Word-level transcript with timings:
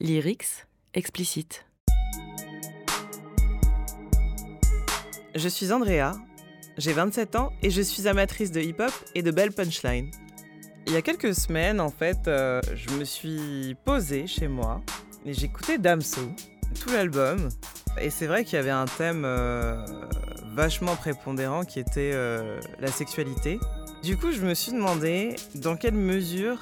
Lyrics 0.00 0.66
explicite. 0.92 1.64
Je 5.36 5.48
suis 5.48 5.70
Andrea, 5.70 6.14
j'ai 6.78 6.92
27 6.92 7.36
ans 7.36 7.52
et 7.62 7.70
je 7.70 7.80
suis 7.80 8.08
amatrice 8.08 8.50
de 8.50 8.60
hip-hop 8.60 8.90
et 9.14 9.22
de 9.22 9.30
belles 9.30 9.52
punchlines. 9.52 10.10
Il 10.88 10.94
y 10.94 10.96
a 10.96 11.02
quelques 11.02 11.32
semaines, 11.36 11.80
en 11.80 11.90
fait, 11.90 12.26
euh, 12.26 12.60
je 12.74 12.90
me 12.90 13.04
suis 13.04 13.76
posée 13.84 14.26
chez 14.26 14.48
moi 14.48 14.82
et 15.24 15.32
j'écoutais 15.32 15.78
Damso, 15.78 16.22
tout 16.80 16.90
l'album. 16.90 17.48
Et 18.00 18.10
c'est 18.10 18.26
vrai 18.26 18.44
qu'il 18.44 18.54
y 18.54 18.58
avait 18.58 18.70
un 18.70 18.86
thème 18.86 19.24
euh, 19.24 19.76
vachement 20.56 20.96
prépondérant 20.96 21.64
qui 21.64 21.78
était 21.78 22.10
euh, 22.14 22.58
la 22.80 22.88
sexualité. 22.88 23.60
Du 24.02 24.16
coup, 24.16 24.32
je 24.32 24.40
me 24.40 24.54
suis 24.54 24.72
demandé 24.72 25.36
dans 25.54 25.76
quelle 25.76 25.94
mesure 25.94 26.58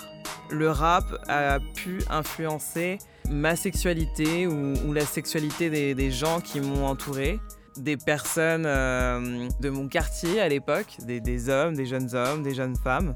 le 0.51 0.71
rap 0.71 1.07
a 1.29 1.61
pu 1.75 2.03
influencer 2.11 2.99
ma 3.33 3.57
sexualité 3.57 4.47
ou, 4.47 4.93
la 4.93 5.05
sexualité 5.05 5.95
des, 5.95 6.11
gens 6.11 6.41
qui 6.41 6.61
m'ont 6.61 6.87
entouré, 6.87 7.41
des 7.77 7.97
personnes 7.97 8.67
euh, 8.67 9.49
de 9.61 9.71
mon 9.71 9.89
quartier 9.89 10.41
à 10.41 10.49
l'époque, 10.49 10.99
des, 11.07 11.49
hommes, 11.49 11.75
des 11.75 11.87
jeunes 11.87 12.15
hommes, 12.15 12.43
des 12.43 12.55
jeunes 12.55 12.77
femmes. 12.77 13.15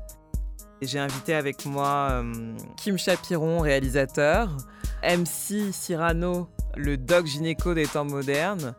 J'ai 0.82 0.98
invité 0.98 1.34
avec 1.34 1.64
moi 1.64 2.08
euh, 2.10 2.56
Kim 2.76 2.98
Chapiron, 2.98 3.60
réalisateur, 3.60 4.56
MC 5.02 5.72
Cyrano, 5.72 6.48
le 6.76 6.96
doc 6.96 7.26
gynéco 7.26 7.74
des 7.74 7.86
temps 7.86 8.04
modernes, 8.04 8.74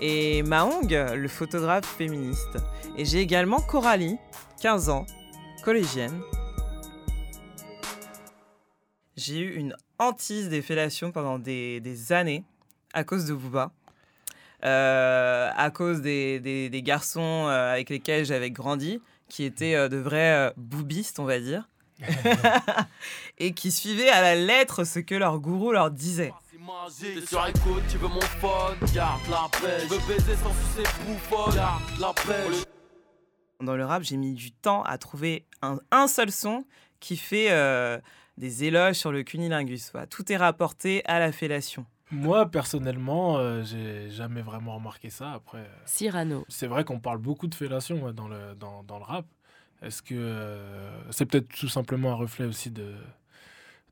et 0.00 0.42
Mahong, 0.42 0.88
le 0.88 1.28
photographe 1.28 1.86
féministe. 1.86 2.58
Et 2.96 3.04
j'ai 3.04 3.20
également 3.20 3.60
Coralie, 3.60 4.16
15 4.60 4.88
ans, 4.88 5.06
collégienne. 5.64 6.20
J'ai 9.16 9.40
eu 9.40 9.54
une 9.54 9.74
hantise 10.00 10.48
des 10.48 10.62
fellations 10.62 11.12
pendant 11.12 11.38
des, 11.38 12.12
années 12.12 12.42
à 12.92 13.04
cause 13.04 13.26
de 13.26 13.34
Booba. 13.34 13.70
Euh, 14.64 15.50
à 15.56 15.70
cause 15.70 16.02
des, 16.02 16.82
garçons 16.84 17.46
euh, 17.46 17.72
avec 17.72 17.88
lesquels 17.88 18.24
j'avais 18.24 18.50
grandi, 18.50 19.00
qui 19.28 19.44
étaient 19.44 19.74
euh, 19.74 19.88
de 19.88 19.96
vrais 19.96 20.52
boubistes, 20.56 21.18
on 21.18 21.24
va 21.24 21.38
dire, 21.38 21.68
et 23.38 23.52
qui 23.52 23.70
suivaient 23.70 24.10
à 24.10 24.20
la 24.20 24.34
lettre 24.34 24.84
ce 24.84 24.98
que 24.98 25.14
leur 25.14 25.38
gourou 25.38 25.72
leur 25.72 25.90
disait. 25.90 26.32
Dans 33.60 33.76
le 33.76 33.84
rap, 33.84 34.02
j'ai 34.02 34.16
mis 34.16 34.32
du 34.32 34.52
temps 34.52 34.82
à 34.82 34.98
trouver 34.98 35.46
un, 35.62 36.08
seul 36.08 36.30
son 36.30 36.64
qui 37.00 37.16
fait 37.16 37.50
des 38.40 38.64
éloges 38.64 38.96
sur 38.96 39.12
le 39.12 39.22
cunilingus. 39.22 39.92
Tout 40.08 40.32
est 40.32 40.36
rapporté 40.36 41.04
à 41.04 41.20
la 41.20 41.30
fellation. 41.30 41.84
Moi, 42.10 42.46
personnellement, 42.46 43.36
euh, 43.36 43.62
j'ai 43.62 44.10
jamais 44.10 44.40
vraiment 44.40 44.74
remarqué 44.74 45.10
ça. 45.10 45.32
Après, 45.32 45.58
euh, 45.58 45.82
Cyrano. 45.84 46.44
C'est 46.48 46.66
vrai 46.66 46.82
qu'on 46.82 46.98
parle 46.98 47.18
beaucoup 47.18 47.46
de 47.46 47.54
fellation 47.54 48.10
dans, 48.12 48.26
le, 48.26 48.54
dans, 48.58 48.82
dans, 48.82 48.98
le 48.98 49.04
rap. 49.04 49.26
Est-ce 49.82 50.02
que 50.02 50.14
euh, 50.16 50.90
c'est 51.10 51.26
peut-être 51.26 51.48
tout 51.48 51.68
simplement 51.68 52.12
un 52.12 52.16
reflet 52.16 52.46
aussi 52.46 52.70
de 52.70 52.94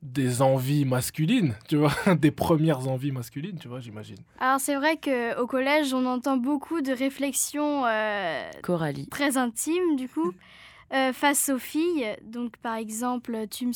des 0.01 0.41
envies 0.41 0.85
masculines, 0.85 1.55
tu 1.67 1.75
vois, 1.75 1.91
des 2.15 2.31
premières 2.31 2.87
envies 2.87 3.11
masculines, 3.11 3.59
tu 3.59 3.67
vois, 3.67 3.81
j'imagine. 3.81 4.15
Alors 4.39 4.61
c'est 4.61 4.75
vrai 4.75 4.95
que 4.95 5.37
au 5.37 5.45
collège, 5.45 5.93
on 5.93 6.05
entend 6.05 6.37
beaucoup 6.37 6.79
de 6.79 6.93
réflexions 6.93 7.83
Coralie. 8.63 9.07
très 9.09 9.35
intimes 9.35 9.97
du 9.97 10.07
coup. 10.07 10.31
Euh, 10.91 11.13
face 11.13 11.49
aux 11.49 11.59
filles. 11.59 12.15
Donc, 12.23 12.57
par 12.57 12.73
exemple, 12.75 13.47
tu 13.47 13.69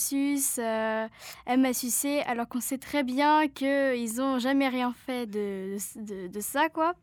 euh, 0.58 1.08
m'a 1.48 1.74
sucé, 1.74 2.22
alors 2.22 2.48
qu'on 2.48 2.60
sait 2.60 2.80
très 2.80 3.04
bien 3.04 3.48
qu'ils 3.50 4.16
n'ont 4.16 4.40
jamais 4.40 4.68
rien 4.68 4.96
fait 5.06 5.28
de, 5.28 5.78
de, 6.28 6.40
ça, 6.40 6.70
quoi. 6.70 6.96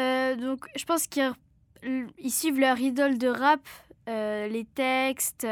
Euh, 0.00 0.34
donc, 0.34 0.64
je 0.74 0.84
pense 0.84 1.06
qu'ils 1.06 1.32
suivent 2.28 2.58
leur 2.58 2.80
idole 2.80 3.18
de 3.18 3.28
rap, 3.28 3.60
les 4.08 4.66
textes, 4.74 5.46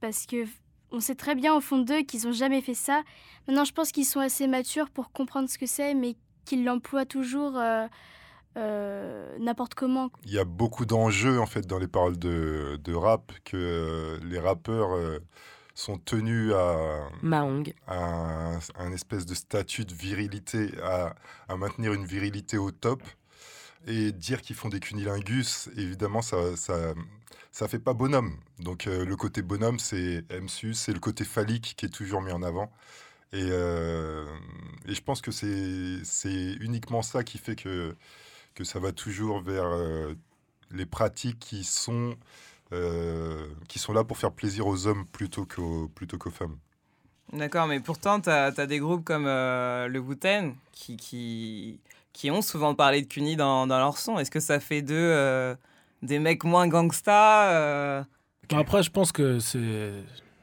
parce 0.00 0.26
que 0.26 0.46
on 0.92 1.00
sait 1.00 1.14
très 1.14 1.34
bien 1.34 1.54
au 1.54 1.60
fond 1.60 1.78
d'eux 1.78 2.02
qu'ils 2.02 2.24
n'ont 2.24 2.32
jamais 2.32 2.62
fait 2.62 2.74
ça. 2.74 3.02
Maintenant, 3.46 3.64
je 3.64 3.72
pense 3.72 3.92
qu'ils 3.92 4.06
sont 4.06 4.20
assez 4.20 4.46
matures 4.46 4.88
pour 4.88 5.12
comprendre 5.12 5.48
ce 5.50 5.58
que 5.58 5.66
c'est, 5.66 5.92
mais 5.92 6.16
qu'ils 6.46 6.64
l'emploient 6.64 7.06
toujours 7.06 7.60
euh, 8.56 9.36
n'importe 9.38 9.74
comment. 9.74 10.10
Il 10.24 10.32
y 10.32 10.38
a 10.38 10.44
beaucoup 10.44 10.84
d'enjeux 10.84 11.40
en 11.40 11.46
fait 11.46 11.66
dans 11.66 11.78
les 11.78 11.88
paroles 11.88 12.18
de, 12.18 12.78
de 12.82 12.94
rap 12.94 13.32
que 13.44 13.56
euh, 13.56 14.18
les 14.24 14.38
rappeurs 14.38 14.94
euh, 14.94 15.20
sont 15.74 15.96
tenus 15.96 16.52
à, 16.52 17.08
Mahong. 17.22 17.72
à 17.86 18.58
un, 18.76 18.92
espèce 18.92 19.24
de 19.24 19.34
statut 19.34 19.86
de 19.86 19.94
virilité, 19.94 20.70
à, 20.82 21.14
à, 21.48 21.56
maintenir 21.56 21.94
une 21.94 22.04
virilité 22.04 22.58
au 22.58 22.70
top. 22.70 23.02
Et 23.86 24.12
dire 24.12 24.42
qu'ils 24.42 24.54
font 24.54 24.68
des 24.68 24.78
cunilingus, 24.78 25.68
évidemment, 25.76 26.22
ça, 26.22 26.56
ça, 26.56 26.94
ça 27.50 27.66
fait 27.66 27.80
pas 27.80 27.94
bonhomme. 27.94 28.36
Donc 28.60 28.84
le 28.84 29.16
côté 29.16 29.42
bonhomme, 29.42 29.80
c'est 29.80 30.24
MSU, 30.30 30.74
c'est 30.74 30.92
le 30.92 31.00
côté 31.00 31.24
phallique 31.24 31.74
qui 31.76 31.86
est 31.86 31.88
toujours 31.88 32.22
mis 32.22 32.30
en 32.30 32.44
avant. 32.44 32.70
Et, 33.32 33.40
et 33.40 34.94
je 34.94 35.02
pense 35.04 35.20
que 35.20 35.32
c'est 35.32 36.52
uniquement 36.60 37.02
ça 37.02 37.24
qui 37.24 37.38
fait 37.38 37.56
que 37.56 37.96
que 38.54 38.64
ça 38.64 38.78
va 38.78 38.92
toujours 38.92 39.40
vers 39.40 39.64
euh, 39.64 40.14
les 40.70 40.86
pratiques 40.86 41.38
qui 41.38 41.64
sont, 41.64 42.14
euh, 42.72 43.46
qui 43.68 43.78
sont 43.78 43.92
là 43.92 44.04
pour 44.04 44.18
faire 44.18 44.32
plaisir 44.32 44.66
aux 44.66 44.86
hommes 44.86 45.06
plutôt 45.06 45.44
qu'aux, 45.44 45.88
plutôt 45.88 46.18
qu'aux 46.18 46.30
femmes. 46.30 46.56
D'accord, 47.32 47.66
mais 47.66 47.80
pourtant, 47.80 48.20
tu 48.20 48.28
as, 48.28 48.50
des 48.66 48.78
groupes 48.78 49.04
comme 49.04 49.26
euh, 49.26 49.88
le 49.88 49.98
wu 49.98 50.16
qui, 50.72 50.96
qui, 50.96 51.80
qui, 52.12 52.30
ont 52.30 52.42
souvent 52.42 52.74
parlé 52.74 53.02
de 53.02 53.06
Cuny 53.06 53.36
dans, 53.36 53.66
dans 53.66 53.78
leur 53.78 53.96
son. 53.96 54.18
Est-ce 54.18 54.30
que 54.30 54.40
ça 54.40 54.60
fait 54.60 54.82
d'eux 54.82 55.56
des 56.02 56.18
mecs 56.18 56.44
moins 56.44 56.68
gangsta 56.68 58.04
Après, 58.50 58.82
je 58.82 58.90
pense 58.90 59.12
que 59.12 59.38
c'est 59.38 59.92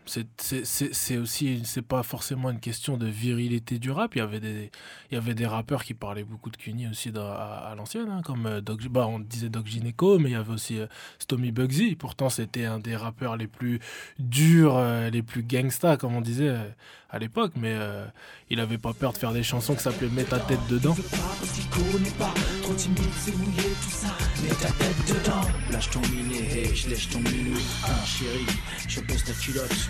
c'est 0.09 1.17
aussi 1.17 1.61
c'est 1.63 1.81
pas 1.81 2.03
forcément 2.03 2.49
une 2.49 2.59
question 2.59 2.97
de 2.97 3.05
virilité 3.05 3.79
du 3.79 3.91
rap. 3.91 4.15
Il 4.15 4.19
y 4.19 4.21
avait 4.21 4.39
des 4.39 4.71
il 5.11 5.15
y 5.15 5.17
avait 5.17 5.35
des 5.35 5.45
rappeurs 5.45 5.83
qui 5.83 5.93
parlaient 5.93 6.23
beaucoup 6.23 6.49
de 6.49 6.57
Cuny 6.57 6.87
aussi 6.87 7.11
à, 7.15 7.73
l'ancienne 7.77 8.09
hein, 8.09 8.21
comme 8.23 8.45
euh, 8.45 8.61
bah, 8.89 9.07
on 9.07 9.19
disait 9.19 9.49
Doc 9.49 9.67
Gineco 9.67 10.19
mais 10.19 10.29
il 10.29 10.33
y 10.33 10.35
avait 10.35 10.53
aussi 10.53 10.79
euh, 10.79 10.87
Stomy 11.19 11.51
Bugsy. 11.51 11.95
Pourtant 11.95 12.29
c'était 12.29 12.65
un 12.65 12.79
des 12.79 12.95
rappeurs 12.95 13.37
les 13.37 13.47
plus 13.47 13.79
durs 14.17 14.77
euh, 14.77 15.09
les 15.09 15.21
plus 15.21 15.43
gangsta 15.43 15.97
comme 15.97 16.15
on 16.15 16.21
disait 16.21 16.55
à 17.09 17.19
l'époque. 17.19 17.53
Mais 17.55 17.75
il 18.49 18.59
avait 18.59 18.77
pas 18.77 18.93
peur 18.93 19.13
de 19.13 19.17
faire 19.17 19.33
des 19.33 19.43
chansons 19.43 19.75
qui 19.75 19.83
s'appelaient 19.83 20.09
Mets 20.09 20.23
ta 20.23 20.39
tête 20.39 20.59
dedans 20.69 20.95
lâche 25.71 25.89
ton 25.89 26.01
je 26.03 26.89
lèche 26.89 27.09
ton 27.09 27.23
chérie 28.05 28.45
je 28.87 29.01
baisse 29.01 29.23
ta 29.23 29.33
culotte 29.33 29.89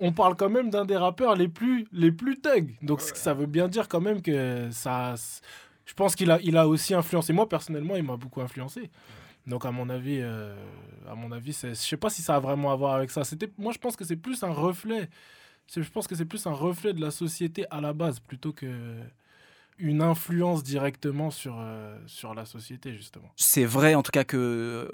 on 0.00 0.12
parle 0.12 0.36
quand 0.36 0.50
même 0.50 0.70
d'un 0.70 0.84
des 0.84 0.96
rappeurs 0.96 1.36
les 1.36 1.48
plus, 1.48 1.86
les 1.92 2.12
plus 2.12 2.40
thugs. 2.40 2.76
Donc 2.82 3.00
ça 3.00 3.34
veut 3.34 3.46
bien 3.46 3.68
dire 3.68 3.88
quand 3.88 4.00
même 4.00 4.20
que 4.22 4.68
ça. 4.70 5.14
Je 5.84 5.94
pense 5.94 6.14
qu'il 6.14 6.30
a, 6.30 6.38
il 6.42 6.56
a 6.56 6.68
aussi 6.68 6.94
influencé. 6.94 7.32
Moi, 7.32 7.48
personnellement, 7.48 7.96
il 7.96 8.02
m'a 8.02 8.16
beaucoup 8.16 8.40
influencé. 8.40 8.90
Donc, 9.46 9.64
à 9.64 9.70
mon 9.70 9.88
avis, 9.88 10.18
euh, 10.20 10.56
à 11.08 11.14
mon 11.14 11.30
avis, 11.30 11.56
je 11.62 11.74
sais 11.74 11.96
pas 11.96 12.10
si 12.10 12.20
ça 12.20 12.36
a 12.36 12.40
vraiment 12.40 12.72
à 12.72 12.76
voir 12.76 12.94
avec 12.94 13.10
ça. 13.10 13.22
C'était, 13.22 13.48
moi, 13.56 13.72
je 13.72 13.78
pense 13.78 13.94
que 13.94 14.04
c'est 14.04 14.16
plus 14.16 14.42
un 14.42 14.50
reflet. 14.50 15.08
Je 15.74 15.88
pense 15.88 16.06
que 16.08 16.14
c'est 16.14 16.24
plus 16.24 16.46
un 16.46 16.52
reflet 16.52 16.92
de 16.92 17.00
la 17.00 17.10
société 17.10 17.64
à 17.70 17.80
la 17.80 17.92
base 17.92 18.18
plutôt 18.20 18.52
que 18.52 18.66
une 19.78 20.02
influence 20.02 20.62
directement 20.62 21.30
sur, 21.30 21.56
euh, 21.58 21.98
sur 22.06 22.34
la 22.34 22.44
société, 22.44 22.92
justement. 22.92 23.30
C'est 23.36 23.64
vrai, 23.64 23.94
en 23.94 24.02
tout 24.02 24.10
cas, 24.10 24.24
que 24.24 24.36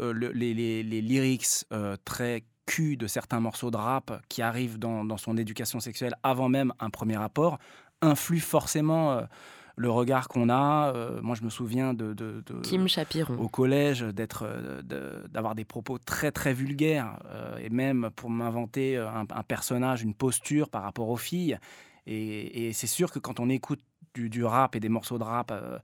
euh, 0.01 0.13
les, 0.35 0.55
les, 0.55 0.83
les, 0.83 1.01
lyrics 1.01 1.65
euh, 1.73 1.97
très 2.05 2.45
cul 2.67 2.97
de 2.97 3.07
certains 3.07 3.41
morceaux 3.41 3.71
de 3.71 3.77
rap 3.77 4.23
qui 4.29 4.43
arrivent 4.43 4.79
dans, 4.79 5.05
dans, 5.05 5.17
son 5.17 5.37
éducation 5.37 5.81
sexuelle 5.81 6.15
avant 6.23 6.49
même 6.49 6.73
un 6.81 6.91
premier 6.91 7.17
rapport 7.17 7.59
influent 8.01 8.41
forcément 8.41 9.21
le 9.77 9.91
regard 9.91 10.27
qu'on 10.29 10.49
a. 10.49 10.93
moi, 11.23 11.37
je 11.37 11.45
me 11.45 11.51
souviens 11.51 11.95
de, 11.95 12.15
de, 12.15 12.43
Kim 12.63 12.89
Chapiron 12.89 13.35
au 13.39 13.49
collège 13.49 14.03
d'être, 14.03 14.45
d'avoir 15.29 15.55
des 15.55 15.65
propos 15.65 15.99
très 15.99 16.33
très 16.33 16.53
vulgaires 16.53 17.19
et 17.61 17.71
même 17.71 18.11
pour 18.17 18.29
m'inventer 18.29 18.97
un, 18.97 19.25
un, 19.31 19.43
personnage, 19.45 20.03
une 20.03 20.15
posture 20.15 20.69
par 20.69 20.83
rapport 20.83 21.09
aux 21.09 21.17
filles. 21.17 21.59
Et, 22.07 22.67
et 22.67 22.73
c'est 22.73 22.89
sûr 22.89 23.13
que 23.13 23.21
quand 23.21 23.39
on 23.39 23.49
écoute 23.49 23.81
du, 24.15 24.45
rap 24.45 24.77
et 24.77 24.81
des 24.81 24.89
morceaux 24.89 25.19
de 25.19 25.25
rap 25.25 25.51
euh, 25.51 25.79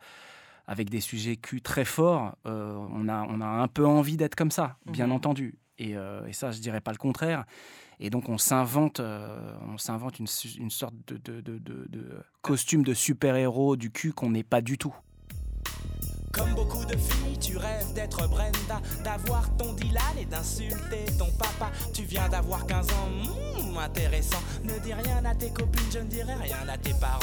avec 0.67 0.91
des 0.91 1.01
sujets 1.01 1.37
cul 1.37 1.63
très 1.63 1.85
forts, 1.85 2.37
euh, 2.47 2.75
on, 2.93 3.09
a, 3.09 3.23
on 3.29 3.41
a 3.41 3.47
un 3.47 3.69
peu 3.69 3.87
envie 3.87 4.17
d'être 4.17 4.35
comme 4.35 4.51
ça, 4.51 4.77
bien 4.87 5.07
mhm. 5.07 5.13
entendu. 5.13 5.59
Et, 5.79 5.97
euh, 5.97 6.27
et, 6.27 6.33
ça, 6.33 6.51
je 6.51 6.61
dirais 6.61 6.81
pas 6.81 6.93
le 6.93 6.99
contraire. 6.99 7.45
Et 8.01 8.11
donc, 8.11 8.29
on 8.29 8.39
s'invente, 8.39 9.01
on 9.01 9.79
s'invente 9.79 10.21
une, 10.21 10.27
une, 10.59 10.71
sorte 10.71 10.95
de, 11.09 11.17
de, 11.17 11.41
de, 11.41 11.59
de 11.59 12.23
costume 12.43 12.85
de 12.85 12.95
super-héros 12.95 13.77
du 13.77 13.91
cul 13.91 14.13
qu'on 14.13 14.31
n'est 14.31 14.45
pas 14.45 14.61
du 14.61 14.79
tout. 14.79 14.95
Comme 16.33 16.55
beaucoup 16.55 16.85
de 16.85 16.97
filles, 16.97 17.39
tu 17.41 17.57
rêves 17.57 17.93
d'être 17.95 18.29
Brenda, 18.29 18.81
d'avoir 19.05 19.49
ton 19.57 19.73
Dylan 19.73 20.19
et 20.21 20.25
d'insulter 20.25 21.07
ton 21.19 21.31
papa 21.39 21.49
tu 21.93 22.03
viens 22.05 22.29
d'avoir 22.29 22.67
15 22.67 22.87
ans, 22.91 23.09
hmm, 23.11 23.79
intéressant. 23.79 24.39
Ne 24.65 24.79
dis 24.81 24.93
rien 24.93 25.25
à 25.25 25.35
tes 25.35 25.51
copines, 25.51 25.91
je 25.93 25.99
ne 25.99 26.05
dirai 26.05 26.35
rien 26.35 26.69
à 26.69 26.77
tes 26.79 26.95
parents. 26.95 27.19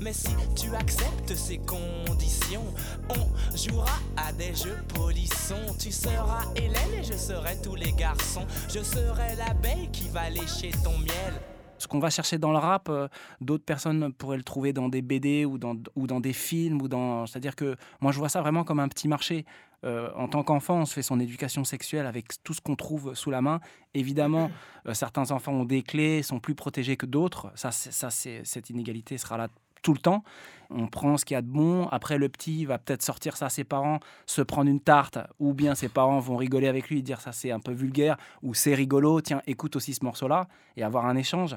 Mais 0.00 0.12
si 0.12 0.30
tu 0.56 0.74
acceptes 0.74 1.34
ces 1.34 1.58
conditions, 1.58 2.64
on 3.08 3.56
jouera 3.56 3.98
à 4.16 4.32
des 4.32 4.54
jeux 4.54 4.78
polissons. 4.94 5.74
Tu 5.78 5.92
seras 5.92 6.44
Hélène 6.56 6.94
et 7.00 7.04
je 7.04 7.16
serai 7.16 7.56
tous 7.62 7.74
les 7.74 7.92
garçons. 7.92 8.46
Je 8.68 8.82
serai 8.82 9.36
l'abeille 9.36 9.88
qui 9.92 10.08
va 10.08 10.30
lécher 10.30 10.70
ton 10.84 10.96
miel. 10.98 11.40
Ce 11.80 11.88
qu'on 11.88 11.98
va 11.98 12.10
chercher 12.10 12.36
dans 12.36 12.52
le 12.52 12.58
rap, 12.58 12.88
euh, 12.90 13.08
d'autres 13.40 13.64
personnes 13.64 14.12
pourraient 14.12 14.36
le 14.36 14.44
trouver 14.44 14.74
dans 14.74 14.90
des 14.90 15.00
BD 15.00 15.46
ou 15.46 15.56
dans, 15.56 15.74
ou 15.96 16.06
dans 16.06 16.20
des 16.20 16.34
films. 16.34 16.82
ou 16.82 16.88
dans 16.88 17.26
C'est-à-dire 17.26 17.56
que 17.56 17.74
moi, 18.00 18.12
je 18.12 18.18
vois 18.18 18.28
ça 18.28 18.42
vraiment 18.42 18.64
comme 18.64 18.80
un 18.80 18.88
petit 18.88 19.08
marché. 19.08 19.46
Euh, 19.82 20.10
en 20.14 20.28
tant 20.28 20.42
qu'enfant, 20.42 20.80
on 20.80 20.84
se 20.84 20.92
fait 20.92 21.02
son 21.02 21.18
éducation 21.18 21.64
sexuelle 21.64 22.04
avec 22.04 22.42
tout 22.44 22.52
ce 22.52 22.60
qu'on 22.60 22.76
trouve 22.76 23.14
sous 23.14 23.30
la 23.30 23.40
main. 23.40 23.60
Évidemment, 23.94 24.50
euh, 24.86 24.92
certains 24.92 25.30
enfants 25.30 25.52
ont 25.52 25.64
des 25.64 25.82
clés, 25.82 26.22
sont 26.22 26.38
plus 26.38 26.54
protégés 26.54 26.98
que 26.98 27.06
d'autres. 27.06 27.50
Ça, 27.54 27.72
ça 27.72 28.10
cette 28.10 28.68
inégalité 28.68 29.16
sera 29.16 29.38
là 29.38 29.48
tout 29.82 29.92
le 29.92 29.98
temps. 29.98 30.22
On 30.70 30.86
prend 30.86 31.16
ce 31.16 31.24
qu'il 31.24 31.34
y 31.34 31.38
a 31.38 31.42
de 31.42 31.48
bon. 31.48 31.88
Après, 31.88 32.16
le 32.16 32.28
petit 32.28 32.64
va 32.64 32.78
peut-être 32.78 33.02
sortir 33.02 33.36
ça 33.36 33.46
à 33.46 33.48
ses 33.48 33.64
parents, 33.64 33.98
se 34.26 34.40
prendre 34.42 34.70
une 34.70 34.80
tarte, 34.80 35.18
ou 35.40 35.52
bien 35.52 35.74
ses 35.74 35.88
parents 35.88 36.20
vont 36.20 36.36
rigoler 36.36 36.68
avec 36.68 36.88
lui 36.90 36.98
et 37.00 37.02
dire 37.02 37.20
ça 37.20 37.32
c'est 37.32 37.50
un 37.50 37.58
peu 37.60 37.72
vulgaire, 37.72 38.16
ou 38.42 38.54
c'est 38.54 38.74
rigolo, 38.74 39.20
tiens, 39.20 39.42
écoute 39.46 39.74
aussi 39.76 39.94
ce 39.94 40.04
morceau-là, 40.04 40.46
et 40.76 40.82
avoir 40.84 41.06
un 41.06 41.16
échange. 41.16 41.56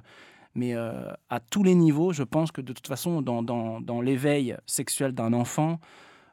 Mais 0.56 0.75
euh, 0.75 1.12
à 1.30 1.40
tous 1.40 1.64
les 1.64 1.75
niveaux, 1.75 2.12
je 2.14 2.24
pense 2.24 2.52
que 2.52 2.62
de 2.62 2.74
toute 2.74 2.88
façon, 2.88 3.22
dans, 3.22 3.44
dans- 3.44 3.81
dans 3.81 4.02
l'éveil 4.02 4.56
sexuel 4.66 5.12
d'un 5.14 5.34
enfant, 5.34 5.80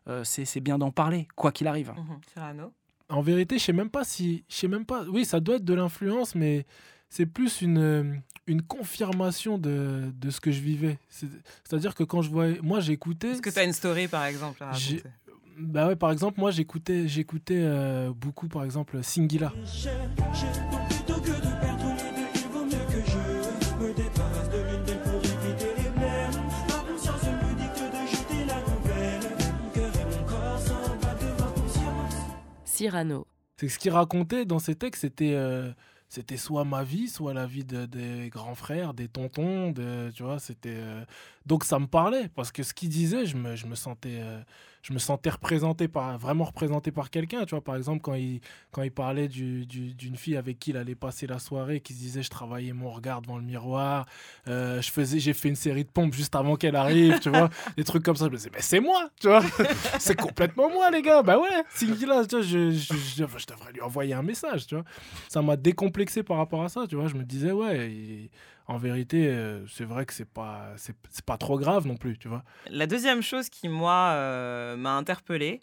euh, 0.09 0.25
c'est 0.25 0.45
c'est 0.47 0.61
bien 0.61 0.79
d'en 0.79 0.91
parler, 0.91 1.29
quoi 1.37 1.53
qu'il 1.53 1.67
arrive. 1.67 1.93
Cyrano 2.33 2.73
En 3.11 3.21
vérité, 3.23 3.59
je 3.59 3.65
sais 3.65 3.73
même 3.75 3.91
pas 3.91 4.05
si. 4.05 4.45
Je 4.49 4.55
sais 4.57 4.69
même 4.69 4.85
pas. 4.87 5.05
Oui, 5.05 5.25
ça 5.27 5.41
doit 5.41 5.57
être 5.57 5.65
de 5.65 5.75
l'influence, 5.75 6.35
mais 6.35 6.65
c'est 7.11 7.27
plus 7.27 7.61
une, 7.61 7.79
euh, 7.79 8.15
une 8.51 8.63
confirmation 8.63 9.59
de, 9.59 10.13
de 10.15 10.31
ce 10.31 10.41
que 10.41 10.51
je 10.51 10.61
vivais. 10.61 10.99
C'est- 11.09 11.27
C'est-à-dire 11.65 11.95
que 11.95 12.03
quand 12.05 12.21
je 12.23 12.31
vois. 12.31 12.49
Moi, 12.63 12.81
j'écoutais. 12.81 13.31
Est-ce 13.31 13.43
que 13.43 13.51
tu 13.51 13.59
as 13.59 13.65
une 13.65 13.73
story 13.73 14.09
par 14.09 14.25
exemple 14.25 14.63
à 14.63 14.67
raconter? 14.73 15.03
Bah 15.59 15.87
ouais, 15.89 15.97
par 15.97 16.11
exemple, 16.11 16.41
moi, 16.41 16.51
j'écoutais 16.51 17.07
j'écoutais 17.07 17.61
euh, 17.61 18.13
beaucoup, 18.17 18.49
par 18.49 18.65
exemple, 18.65 19.03
Singila. 19.03 19.53
Cyrano. 32.65 33.27
C'est 33.59 33.69
ce 33.69 33.79
qu'il 33.79 33.91
racontait 33.91 34.45
dans 34.45 34.59
ses 34.59 34.75
textes, 34.75 35.03
c'était 35.03 35.35
euh, 35.35 35.71
c'était 36.11 36.37
soit 36.37 36.65
ma 36.65 36.83
vie, 36.83 37.09
soit 37.09 37.33
la 37.33 37.47
vie 37.47 37.65
de- 37.65 37.87
des 37.87 38.29
grands 38.31 38.57
frères, 38.57 38.95
des 38.95 39.09
tontons, 39.09 39.71
de, 39.71 40.11
tu 40.15 40.25
c'était 40.41 40.75
euh, 40.77 41.05
donc 41.47 41.63
ça 41.65 41.79
me 41.79 41.87
parlait 41.87 42.29
parce 42.35 42.51
que 42.53 42.63
ce 42.65 42.75
qu'il 42.75 42.89
disait, 42.89 43.27
je 43.27 43.37
me, 43.37 43.55
je 43.57 43.67
me 43.67 43.77
sentais 43.77 44.19
euh, 44.21 44.41
je 44.83 44.93
me 44.95 44.99
sentais 44.99 45.31
représenté 45.31 45.89
par 45.89 46.17
vraiment 46.19 46.45
représenté 46.45 46.91
par 46.91 47.11
quelqu'un, 47.11 47.45
tu 47.45 47.51
vois, 47.51 47.63
par 47.63 47.77
exemple 47.77 48.01
quand 48.01 48.15
il 48.15 48.41
quand 48.71 48.83
il 48.83 48.91
parlait 48.91 49.29
du- 49.29 49.67
du- 49.67 49.95
d'une 49.95 50.17
fille 50.17 50.37
avec 50.37 50.59
qui 50.59 50.71
il 50.71 50.77
allait 50.77 50.95
passer 50.95 51.27
la 51.27 51.39
soirée, 51.39 51.81
qui 51.81 51.93
se 51.93 51.99
disait 51.99 52.23
je 52.23 52.31
travaillais 52.31 52.73
mon 52.73 52.91
regard 52.91 53.21
devant 53.23 53.37
le 53.37 53.43
miroir, 53.45 54.07
euh, 54.49 54.81
je 54.81 54.91
faisais 54.91 55.19
j'ai 55.21 55.33
fait 55.35 55.49
une 55.49 55.57
série 55.57 55.85
de 55.85 55.91
pompes 55.91 56.15
juste 56.15 56.35
avant 56.35 56.57
qu'elle 56.57 56.77
arrive, 56.77 57.19
tu 57.21 57.29
vois, 57.29 57.51
des 57.77 57.85
trucs 57.85 58.03
comme 58.03 58.17
ça, 58.17 58.25
je 58.27 58.31
me 58.31 58.37
disais 58.37 58.51
mais 58.53 58.63
c'est 58.63 58.81
moi, 58.81 59.11
tu 59.21 59.29
vois, 59.29 59.43
c'est 59.99 60.19
complètement 60.19 60.71
moi 60.71 60.91
les 60.91 61.03
gars, 61.03 61.23
bah 61.23 61.39
ouais, 61.39 61.63
Singila, 61.75 62.25
tu 62.27 62.37
vois, 62.37 62.45
je, 62.45 62.71
je, 62.71 62.95
je- 62.95 63.27
je 63.39 63.47
devrais 63.47 63.73
lui 63.73 63.81
envoyer 63.83 64.15
un 64.15 64.23
message, 64.23 64.67
tu 64.67 64.75
vois. 64.77 64.85
Ça 65.29 65.43
m'a 65.43 65.57
décomplexé 65.57 66.23
par 66.23 66.39
rapport 66.39 66.63
à 66.65 66.69
ça, 66.69 66.87
tu 66.89 66.97
vois. 66.97 67.07
Je 67.09 67.15
me 67.15 67.25
disais, 67.25 67.53
ouais, 67.53 67.91
il- 67.93 68.31
en 68.71 68.79
vérité, 68.79 69.27
euh, 69.29 69.67
c'est 69.67 69.85
vrai 69.85 70.07
que 70.07 70.13
c'est 70.15 70.29
pas, 70.29 70.73
c'est 70.77 70.95
c'est 71.11 71.25
pas 71.25 71.37
trop 71.37 71.59
grave 71.59 71.87
non 71.87 71.97
plus, 71.97 72.17
tu 72.19 72.29
vois. 72.29 72.45
La 72.71 72.87
deuxième 72.87 73.21
chose 73.23 73.49
qui, 73.49 73.69
moi, 73.69 74.11
euh, 74.15 74.77
m'a 74.77 74.93
interpellée, 74.97 75.61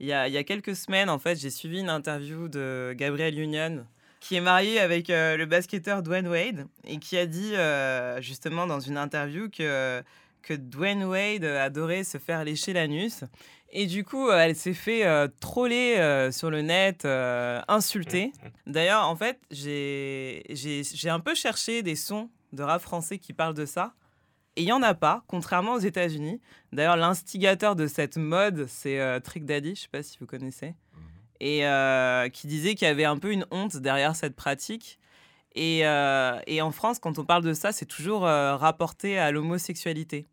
il 0.00 0.06
y, 0.06 0.12
a, 0.12 0.28
il 0.28 0.34
y 0.34 0.36
a 0.36 0.44
quelques 0.44 0.74
semaines, 0.76 1.08
en 1.10 1.18
fait, 1.18 1.36
j'ai 1.40 1.50
suivi 1.50 1.80
une 1.80 1.88
interview 1.90 2.48
de 2.48 2.94
Gabriel 2.96 3.38
Union, 3.38 3.86
qui 4.20 4.34
est 4.36 4.40
marié 4.40 4.80
avec 4.80 5.08
euh, 5.10 5.36
le 5.36 5.46
basketteur 5.46 6.02
Dwayne 6.02 6.26
Wade, 6.28 6.66
et 6.84 6.98
qui 6.98 7.16
a 7.16 7.26
dit, 7.26 7.52
euh, 7.54 8.20
justement, 8.20 8.66
dans 8.66 8.80
une 8.80 8.96
interview, 8.96 9.48
que, 9.50 10.02
que 10.42 10.54
Dwayne 10.54 11.04
Wade 11.04 11.44
adorait 11.44 12.04
se 12.04 12.18
faire 12.18 12.44
lécher 12.44 12.72
l'anus. 12.72 13.22
Et 13.70 13.86
du 13.86 14.02
coup, 14.02 14.30
elle 14.30 14.56
s'est 14.56 14.72
fait 14.72 15.04
euh, 15.06 15.28
troller 15.40 15.96
euh, 15.98 16.32
sur 16.32 16.50
le 16.50 16.62
net, 16.62 17.04
euh, 17.04 17.60
insulter. 17.68 18.32
D'ailleurs, 18.66 19.06
en 19.06 19.14
fait, 19.14 19.38
j'ai 19.50 20.42
j'ai- 20.48 20.82
j'ai 20.84 21.10
un 21.10 21.20
peu 21.20 21.34
cherché 21.34 21.82
des 21.82 21.94
sons 21.96 22.30
de 22.52 22.62
rap 22.62 22.80
français 22.80 23.18
qui 23.18 23.32
parlent 23.32 23.54
de 23.54 23.66
ça. 23.66 23.94
Et 24.56 24.62
il 24.62 24.64
n'y 24.64 24.72
en 24.72 24.82
a 24.82 24.94
pas, 24.94 25.22
contrairement 25.28 25.74
aux 25.74 25.78
États-Unis. 25.78 26.40
D'ailleurs, 26.72 26.96
l'instigateur 26.96 27.76
de 27.76 27.86
cette 27.86 28.16
mode, 28.16 28.66
c'est 28.66 28.98
euh, 28.98 29.20
Trick 29.20 29.44
Daddy, 29.44 29.68
je 29.68 29.70
ne 29.72 29.76
sais 29.76 29.88
pas 29.88 30.02
si 30.02 30.18
vous 30.18 30.26
connaissez, 30.26 30.74
et 31.40 31.64
euh, 31.66 32.28
qui 32.28 32.48
disait 32.48 32.74
qu'il 32.74 32.88
y 32.88 32.90
avait 32.90 33.04
un 33.04 33.18
peu 33.18 33.30
une 33.30 33.46
honte 33.50 33.76
derrière 33.76 34.16
cette 34.16 34.34
pratique. 34.34 34.98
Et, 35.54 35.86
euh, 35.86 36.38
et 36.46 36.60
en 36.60 36.70
France, 36.72 36.98
quand 36.98 37.18
on 37.18 37.24
parle 37.24 37.42
de 37.42 37.52
ça, 37.52 37.72
c'est 37.72 37.86
toujours 37.86 38.26
euh, 38.26 38.56
rapporté 38.56 39.18
à 39.18 39.30
l'homosexualité. 39.30 40.26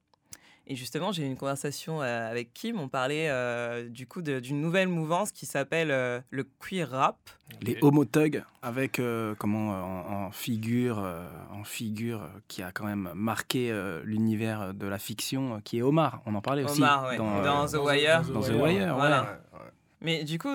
Et 0.67 0.75
justement, 0.75 1.11
j'ai 1.11 1.23
eu 1.23 1.27
une 1.27 1.37
conversation 1.37 2.01
euh, 2.01 2.29
avec 2.29 2.51
Kim. 2.53 2.79
On 2.79 2.87
parlait 2.87 3.29
euh, 3.29 3.87
du 3.87 4.07
coup 4.07 4.21
d'une 4.23 4.61
nouvelle 4.61 4.87
mouvance 4.87 5.31
qui 5.31 5.45
s'appelle 5.45 5.91
euh, 5.91 6.19
le 6.31 6.43
queer 6.43 6.89
rap. 6.89 7.17
Les 7.61 7.77
homotugs 7.83 8.43
avec 8.63 8.97
euh, 8.97 9.35
comment 9.37 9.73
euh, 9.75 9.81
en, 9.81 10.25
en 10.25 10.31
figure, 10.31 10.97
euh, 10.99 11.27
en 11.51 11.63
figure 11.63 12.27
qui 12.47 12.63
a 12.63 12.71
quand 12.71 12.85
même 12.85 13.11
marqué 13.13 13.69
euh, 13.71 14.01
l'univers 14.05 14.73
de 14.73 14.87
la 14.87 14.97
fiction, 14.97 15.61
qui 15.63 15.77
est 15.77 15.81
Omar. 15.83 16.21
On 16.25 16.33
en 16.33 16.41
parlait 16.41 16.63
aussi 16.63 16.81
Omar, 16.81 17.09
ouais, 17.09 17.17
dans, 17.17 17.43
dans 17.43 17.67
The 17.67 17.75
Wire. 17.75 18.21
dans 18.23 18.41
The 18.41 18.49
Wire, 18.49 18.95
Voilà. 18.95 19.21
ouais. 19.21 19.59
Mais 20.01 20.23
du 20.23 20.39
coup, 20.39 20.49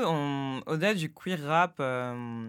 au-delà 0.66 0.94
du 0.94 1.12
queer 1.12 1.38
rap, 1.44 1.76
euh, 1.80 2.48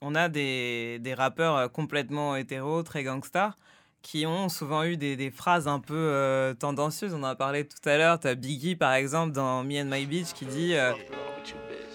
on 0.00 0.14
a 0.14 0.28
des, 0.28 0.98
des 1.00 1.14
rappeurs 1.14 1.70
complètement 1.72 2.34
hétéros, 2.36 2.82
très 2.82 3.02
gangsters, 3.04 3.54
qui 4.02 4.26
ont 4.26 4.48
souvent 4.48 4.84
eu 4.84 4.96
des, 4.96 5.16
des 5.16 5.30
phrases 5.30 5.68
un 5.68 5.80
peu 5.80 5.94
euh, 5.94 6.54
tendancieuses. 6.54 7.14
On 7.14 7.22
en 7.22 7.28
a 7.28 7.34
parlé 7.34 7.66
tout 7.66 7.88
à 7.88 7.96
l'heure. 7.96 8.18
Tu 8.20 8.28
as 8.28 8.34
Biggie, 8.34 8.76
par 8.76 8.94
exemple, 8.94 9.32
dans 9.32 9.62
Me 9.64 9.80
and 9.80 9.86
My 9.86 10.06
Beach, 10.06 10.32
qui 10.34 10.46
dit 10.46 10.74
euh, 10.74 10.92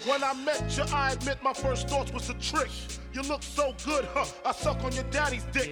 When 0.08 0.22
I 0.22 0.36
met 0.46 0.76
you, 0.76 0.84
I 0.84 1.14
admit 1.14 1.38
my 1.44 1.54
first 1.54 1.90
thoughts 1.90 2.12
was 2.14 2.30
a 2.30 2.36
trick. 2.36 2.72
You 3.14 3.22
look 3.24 3.42
so 3.42 3.74
good, 3.86 4.06
huh? 4.14 4.26
I 4.46 4.54
suck 4.54 4.78
on 4.84 4.92
your 4.92 5.06
daddy's 5.12 5.46
dick. 5.52 5.72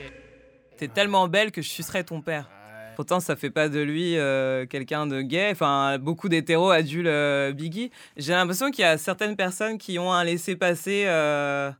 T'es 0.78 0.88
tellement 0.88 1.28
belle 1.28 1.52
que 1.52 1.62
je 1.62 1.70
sucerai 1.70 2.04
ton 2.04 2.22
père. 2.22 2.50
Pourtant, 2.96 3.20
ça 3.20 3.36
fait 3.36 3.50
pas 3.50 3.70
de 3.70 3.80
lui 3.80 4.18
euh, 4.18 4.66
quelqu'un 4.66 5.08
de 5.08 5.22
gay. 5.22 5.50
Enfin, 5.52 5.98
beaucoup 5.98 6.30
d'hétéros 6.30 6.70
adulent 6.70 7.08
euh, 7.08 7.52
Biggie. 7.52 7.92
J'ai 8.18 8.34
l'impression 8.34 8.72
qu'il 8.72 8.84
y 8.84 8.88
a 8.88 8.98
certaines 8.98 9.36
personnes 9.36 9.78
qui 9.78 10.00
ont 10.00 10.12
un 10.12 10.24
laissé-passer 10.24 11.04
euh, 11.08 11.72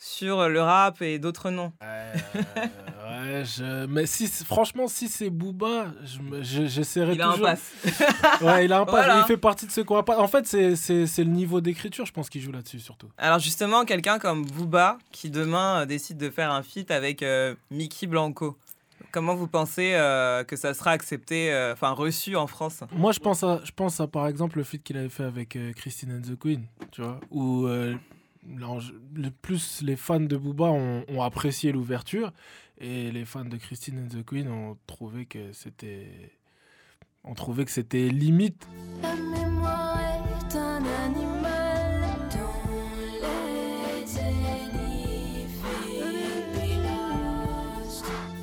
sur 0.00 0.48
le 0.48 0.62
rap 0.62 1.02
et 1.02 1.18
d'autres 1.18 1.50
non. 1.50 1.72
Euh, 1.82 2.14
ouais, 2.56 3.44
je... 3.44 3.86
mais 3.86 4.06
si, 4.06 4.28
franchement, 4.28 4.86
si 4.86 5.08
c'est 5.08 5.28
Booba, 5.28 5.86
je 6.04 6.20
me- 6.20 6.42
je- 6.42 6.66
j'essaierai 6.66 7.14
Il 7.14 7.20
a 7.22 7.28
un 7.28 7.32
toujours. 7.32 7.46
pass. 7.46 7.72
Ouais, 8.42 8.64
il 8.66 8.72
a 8.72 8.78
un 8.78 8.84
pass. 8.84 8.94
Voilà. 8.94 9.18
Il 9.18 9.24
fait 9.24 9.36
partie 9.36 9.66
de 9.66 9.72
ceux 9.72 9.84
un 9.90 10.02
pass. 10.04 10.18
En 10.18 10.28
fait, 10.28 10.46
c'est- 10.46 10.76
le 11.24 11.30
niveau 11.30 11.60
d'écriture, 11.60 12.06
je 12.06 12.12
pense, 12.12 12.30
qu'il 12.30 12.40
joue 12.40 12.52
là-dessus 12.52 12.78
surtout. 12.78 13.08
Alors 13.18 13.40
justement, 13.40 13.84
quelqu'un 13.84 14.18
comme 14.20 14.44
Booba 14.46 14.98
qui 15.10 15.30
demain 15.30 15.80
euh, 15.80 15.84
décide 15.86 16.16
de 16.18 16.30
faire 16.30 16.52
un 16.52 16.62
feat 16.62 16.90
avec 16.92 17.22
euh, 17.24 17.54
Mickey 17.72 18.06
Blanco. 18.06 18.56
Comment 19.10 19.34
vous 19.34 19.46
pensez 19.48 19.94
euh, 19.94 20.44
que 20.44 20.54
ça 20.54 20.74
sera 20.74 20.90
accepté, 20.90 21.52
euh, 21.52 21.72
enfin 21.72 21.90
reçu 21.90 22.36
en 22.36 22.46
France? 22.46 22.80
Moi, 22.92 23.10
je 23.12 23.18
pense 23.20 23.42
à, 23.42 23.60
je 23.64 23.72
pense 23.72 24.00
à 24.00 24.06
par 24.06 24.28
exemple 24.28 24.58
le 24.58 24.64
feat 24.64 24.82
qu'il 24.84 24.96
avait 24.96 25.08
fait 25.08 25.24
avec 25.24 25.56
euh, 25.56 25.72
Christine 25.72 26.12
and 26.18 26.30
the 26.30 26.38
Queen, 26.38 26.66
tu 26.92 27.00
vois, 27.02 27.18
euh, 27.66 27.92
je- 27.94 27.98
le 28.46 29.30
plus 29.30 29.82
les 29.82 29.96
fans 29.96 30.20
de 30.20 30.36
Booba 30.36 30.66
ont, 30.66 31.04
ont 31.08 31.22
apprécié 31.22 31.72
l'ouverture 31.72 32.32
et 32.80 33.10
les 33.10 33.24
fans 33.24 33.44
de 33.44 33.56
Christine 33.56 34.04
and 34.04 34.08
the 34.08 34.24
Queen 34.24 34.48
ont 34.48 34.76
trouvé 34.86 35.26
que 35.26 35.52
c'était, 35.52 36.32
ont 37.24 37.34
trouvé 37.34 37.64
que 37.64 37.70
c'était 37.70 38.08
limite. 38.08 38.68
La 39.02 39.14
mémoire 39.14 39.98
est 40.40 40.56
un 40.56 40.84
animal 40.84 42.02
dont 42.32 42.70
les 43.10 43.26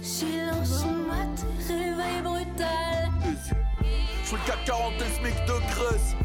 Silence 0.01 0.85
mat, 1.07 1.45
réveil 1.67 2.21
brutal. 2.21 3.09
Je 4.21 4.27
suis 4.27 4.35
le 4.35 4.47
CAC 4.47 4.65
40 4.65 4.93
et 4.95 5.09
SMIC 5.19 5.35
de 5.45 5.59
Grèce. 5.73 6.15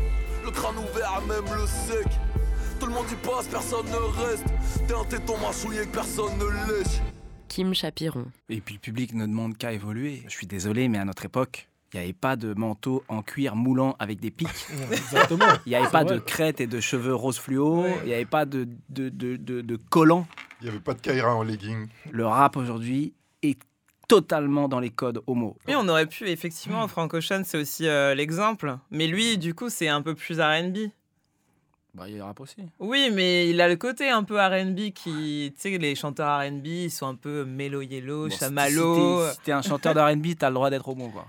Le 0.44 0.50
crâne 0.50 0.78
ouvert, 0.78 1.22
même 1.28 1.54
le 1.54 1.66
sec. 1.66 2.06
Tout 2.90 2.96
le 2.96 3.02
monde 3.02 3.12
y 3.12 3.24
passe, 3.24 3.46
personne 3.46 3.86
ne 3.86 4.20
reste. 4.26 4.44
T'es 4.88 4.94
un 4.94 5.04
téton 5.04 5.38
mâchouillé 5.38 5.82
que 5.82 5.92
personne 5.92 6.36
ne 6.38 6.44
lèche. 6.72 6.98
Kim 7.46 7.72
Chapiron. 7.72 8.26
Et 8.48 8.60
puis 8.60 8.74
le 8.74 8.80
public 8.80 9.14
ne 9.14 9.26
demande 9.26 9.56
qu'à 9.56 9.72
évoluer. 9.72 10.24
Je 10.26 10.32
suis 10.32 10.48
désolé, 10.48 10.88
mais 10.88 10.98
à 10.98 11.04
notre 11.04 11.24
époque, 11.24 11.68
il 11.92 11.98
n'y 12.00 12.02
avait 12.02 12.12
pas 12.12 12.34
de 12.34 12.52
manteau 12.52 13.04
en 13.06 13.22
cuir 13.22 13.54
moulant 13.54 13.94
avec 14.00 14.18
des 14.18 14.32
pics. 14.32 14.48
Exactement. 14.90 15.44
Il 15.66 15.68
n'y 15.68 15.76
avait 15.76 15.88
pas 15.88 16.02
vrai. 16.02 16.16
de 16.16 16.18
crête 16.18 16.60
et 16.60 16.66
de 16.66 16.80
cheveux 16.80 17.14
rose 17.14 17.38
fluo. 17.38 17.82
Ouais. 17.82 17.96
Il 18.02 18.08
n'y 18.08 18.14
avait 18.14 18.24
pas 18.24 18.44
de, 18.44 18.66
de, 18.88 19.08
de, 19.08 19.36
de, 19.36 19.60
de 19.60 19.76
collants 19.76 20.26
Il 20.60 20.64
n'y 20.64 20.70
avait 20.70 20.80
pas 20.80 20.94
de 20.94 21.00
Kaira 21.00 21.36
en 21.36 21.44
legging. 21.44 21.86
Le 22.10 22.26
rap 22.26 22.56
aujourd'hui 22.56 23.14
est 23.44 23.60
totalement 24.08 24.66
dans 24.66 24.80
les 24.80 24.90
codes 24.90 25.22
homo. 25.28 25.56
Oui, 25.68 25.74
on 25.76 25.86
aurait 25.88 26.06
pu, 26.06 26.28
effectivement, 26.28 26.88
Frank 26.88 27.14
Ocean, 27.14 27.42
c'est 27.44 27.58
aussi 27.58 27.86
euh, 27.86 28.16
l'exemple. 28.16 28.78
Mais 28.90 29.06
lui, 29.06 29.38
du 29.38 29.54
coup, 29.54 29.68
c'est 29.68 29.86
un 29.86 30.02
peu 30.02 30.16
plus 30.16 30.40
RB. 30.40 30.90
Bah, 31.94 32.04
il 32.06 32.12
y 32.12 32.14
a 32.14 32.18
le 32.18 32.24
rap 32.24 32.38
aussi. 32.40 32.56
Oui, 32.78 33.10
mais 33.12 33.48
il 33.48 33.60
a 33.60 33.68
le 33.68 33.76
côté 33.76 34.08
un 34.10 34.22
peu 34.22 34.40
RB 34.40 34.92
qui. 34.94 35.52
Tu 35.54 35.60
sais, 35.60 35.78
les 35.78 35.94
chanteurs 35.94 36.40
RB, 36.40 36.66
ils 36.66 36.90
sont 36.90 37.06
un 37.06 37.16
peu 37.16 37.44
Mellow 37.44 37.82
Yellow, 37.82 38.28
Bon, 38.28 38.34
Chamallow. 38.34 39.28
Si 39.30 39.36
t'es 39.38 39.44
si 39.46 39.52
un 39.52 39.62
chanteur 39.62 39.94
de 39.94 40.00
R&B, 40.00 40.36
t'as 40.38 40.48
le 40.50 40.54
droit 40.54 40.70
d'être 40.70 40.86
homo, 40.88 41.08
quoi. 41.08 41.26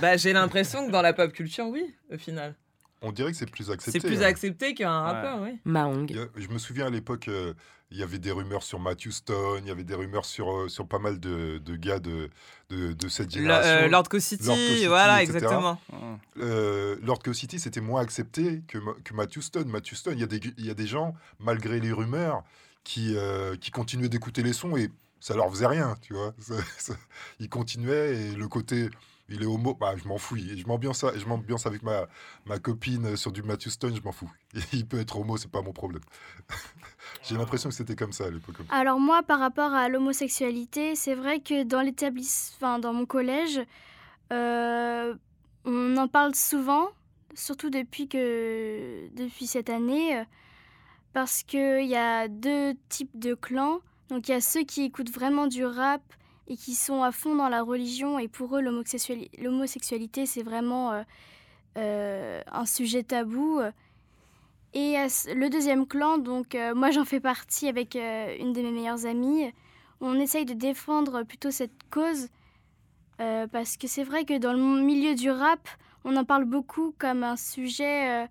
Bah, 0.00 0.16
j'ai 0.16 0.32
l'impression 0.32 0.86
que 0.86 0.92
dans 0.92 1.02
la 1.02 1.12
pop 1.12 1.32
culture, 1.32 1.66
oui, 1.66 1.94
au 2.12 2.16
final. 2.16 2.54
On 3.02 3.12
dirait 3.12 3.32
que 3.32 3.36
c'est 3.36 3.50
plus 3.50 3.70
accepté. 3.70 4.00
C'est 4.00 4.06
plus 4.06 4.22
hein. 4.22 4.26
accepté 4.26 4.74
qu'un 4.74 5.00
rappeur, 5.00 5.40
oui. 5.42 5.58
Mahong. 5.64 6.06
Il 6.10 6.16
y 6.16 6.20
a- 6.20 6.28
Je 6.36 6.48
me 6.48 6.58
souviens 6.58 6.86
à 6.86 6.90
l'époque, 6.90 7.28
euh, 7.28 7.52
il 7.90 7.98
y 7.98 8.02
avait 8.02 8.18
des 8.18 8.30
rumeurs 8.30 8.62
sur 8.62 8.78
Matthew 8.80 9.10
Stone, 9.10 9.62
il 9.64 9.68
y 9.68 9.70
avait 9.70 9.84
des 9.84 9.94
rumeurs 9.94 10.24
sur, 10.24 10.50
euh, 10.50 10.68
sur 10.68 10.86
pas 10.86 10.98
mal 10.98 11.20
de, 11.20 11.58
de 11.58 11.76
gars 11.76 11.98
de, 11.98 12.30
de, 12.70 12.92
de 12.92 13.08
cette 13.08 13.34
Le- 13.34 13.42
génération. 13.42 13.70
euh, 13.70 13.88
Lord 13.88 14.08
Co 14.08 14.18
City, 14.20 14.46
Lord 14.46 14.56
Co 14.56 14.62
City, 14.74 14.86
voilà, 14.86 15.22
etc. 15.22 15.36
exactement. 15.38 15.80
Euh, 16.38 16.96
Lord 17.02 17.18
Co 17.22 17.32
City, 17.32 17.58
c'était 17.60 17.80
moins 17.80 18.00
accepté 18.00 18.62
que, 18.68 18.78
que 19.02 19.14
Matthew 19.14 19.40
Stone. 19.40 19.68
Matthew 19.68 19.94
Stone, 19.94 20.14
il 20.16 20.20
y, 20.20 20.24
a 20.24 20.26
des, 20.26 20.40
il 20.58 20.64
y 20.66 20.70
a 20.70 20.74
des 20.74 20.86
gens, 20.86 21.14
malgré 21.38 21.80
les 21.80 21.92
rumeurs, 21.92 22.42
qui, 22.84 23.14
euh, 23.16 23.56
qui 23.56 23.70
continuaient 23.70 24.08
d'écouter 24.08 24.42
les 24.42 24.52
sons 24.52 24.76
et 24.76 24.90
ça 25.20 25.34
leur 25.34 25.48
faisait 25.50 25.66
rien, 25.66 25.96
tu 26.00 26.14
vois. 26.14 26.34
Ça- 26.40 26.54
ça- 26.78 26.94
ils 27.40 27.48
continuaient 27.48 28.14
et 28.16 28.34
le 28.34 28.48
côté, 28.48 28.88
il 29.32 29.42
est 29.42 29.46
homo, 29.46 29.74
bah, 29.74 29.94
je 29.96 30.06
m'en 30.06 30.18
fous. 30.18 30.36
Je 30.36 30.66
m'ambiance, 30.66 31.04
je 31.16 31.26
m'ambiance 31.26 31.66
avec 31.66 31.82
ma, 31.82 32.06
ma 32.46 32.58
copine 32.58 33.16
sur 33.16 33.32
du 33.32 33.42
Matthew 33.42 33.68
Stone, 33.68 33.96
je 33.96 34.02
m'en 34.02 34.12
fous. 34.12 34.30
Il 34.72 34.86
peut 34.86 35.00
être 35.00 35.18
homo, 35.18 35.36
c'est 35.36 35.50
pas 35.50 35.62
mon 35.62 35.72
problème. 35.72 36.02
J'ai 37.22 37.36
l'impression 37.36 37.70
que 37.70 37.74
c'était 37.74 37.96
comme 37.96 38.12
ça 38.12 38.26
à 38.26 38.30
l'époque. 38.30 38.56
Alors 38.70 39.00
moi, 39.00 39.22
par 39.22 39.38
rapport 39.40 39.72
à 39.72 39.88
l'homosexualité, 39.88 40.94
c'est 40.94 41.14
vrai 41.14 41.40
que 41.40 41.64
dans 41.64 41.80
l'établissement, 41.80 42.78
dans 42.78 42.92
mon 42.92 43.06
collège, 43.06 43.60
euh, 44.32 45.14
on 45.64 45.96
en 45.96 46.08
parle 46.08 46.34
souvent, 46.34 46.88
surtout 47.34 47.70
depuis 47.70 48.08
que 48.08 49.08
depuis 49.14 49.46
cette 49.46 49.70
année, 49.70 50.22
parce 51.12 51.42
qu'il 51.42 51.86
y 51.86 51.96
a 51.96 52.28
deux 52.28 52.74
types 52.88 53.18
de 53.18 53.34
clans. 53.34 53.80
Donc 54.08 54.28
il 54.28 54.32
y 54.32 54.34
a 54.34 54.40
ceux 54.40 54.64
qui 54.64 54.82
écoutent 54.82 55.10
vraiment 55.10 55.46
du 55.46 55.64
rap 55.64 56.02
et 56.48 56.56
qui 56.56 56.74
sont 56.74 57.02
à 57.02 57.12
fond 57.12 57.34
dans 57.34 57.48
la 57.48 57.62
religion, 57.62 58.18
et 58.18 58.28
pour 58.28 58.56
eux, 58.56 58.60
l'homosexuali- 58.60 59.30
l'homosexualité, 59.40 60.26
c'est 60.26 60.42
vraiment 60.42 60.92
euh, 60.92 61.02
euh, 61.78 62.42
un 62.50 62.66
sujet 62.66 63.02
tabou. 63.02 63.60
Et 64.74 64.96
le 65.34 65.48
deuxième 65.48 65.86
clan, 65.86 66.16
donc 66.18 66.54
euh, 66.54 66.74
moi 66.74 66.90
j'en 66.90 67.04
fais 67.04 67.20
partie 67.20 67.68
avec 67.68 67.94
une 67.94 68.52
de 68.52 68.62
mes 68.62 68.70
meilleures 68.70 69.04
amies, 69.06 69.52
on 70.00 70.18
essaye 70.18 70.46
de 70.46 70.54
défendre 70.54 71.22
plutôt 71.24 71.50
cette 71.50 71.76
cause 71.90 72.28
parce 73.52 73.76
que 73.76 73.86
c'est 73.86 74.02
vrai 74.02 74.24
que 74.24 74.36
dans 74.36 74.52
le 74.52 74.82
milieu 74.82 75.14
du 75.14 75.30
rap, 75.30 75.68
on 76.04 76.16
en 76.16 76.24
parle 76.24 76.44
beaucoup 76.44 76.92
comme 76.98 77.22
un 77.22 77.36
sujet 77.36 78.26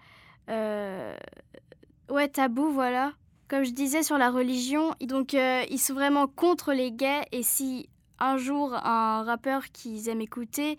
ouais, 0.50 2.28
tabou, 2.28 2.72
voilà. 2.72 3.14
Comme 3.48 3.64
je 3.64 3.72
disais 3.72 4.04
sur 4.04 4.18
la 4.18 4.32
religion, 4.32 4.96
donc 5.00 5.32
ils 5.34 5.80
sont 5.80 5.94
vraiment 5.94 6.28
contre 6.28 6.74
les 6.74 6.92
gays 6.92 7.22
et 7.32 7.44
si 7.44 7.88
un 8.22 8.38
jour 8.38 8.74
un 8.74 9.24
rappeur 9.24 9.66
qu'ils 9.72 10.08
aiment 10.10 10.22
écouter 10.22 10.78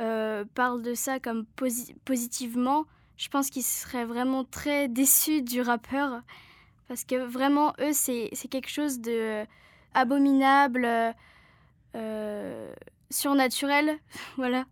euh, 0.00 0.44
parle 0.54 0.82
de 0.82 0.94
ça 0.94 1.20
comme 1.20 1.44
posi- 1.56 1.94
positivement, 2.04 2.86
je 3.16 3.28
pense 3.28 3.50
qu'ils 3.50 3.62
seraient 3.62 4.06
vraiment 4.06 4.44
très 4.44 4.88
déçus 4.88 5.42
du 5.42 5.60
rappeur. 5.60 6.22
Parce 6.88 7.04
que 7.04 7.16
vraiment, 7.16 7.74
eux, 7.80 7.92
c'est 7.92 8.30
quelque 8.50 8.70
chose 8.70 9.00
de 9.00 9.12
euh, 9.12 9.44
abominable, 9.94 10.88
euh, 11.94 12.72
surnaturel. 13.10 13.98
voilà. 14.36 14.64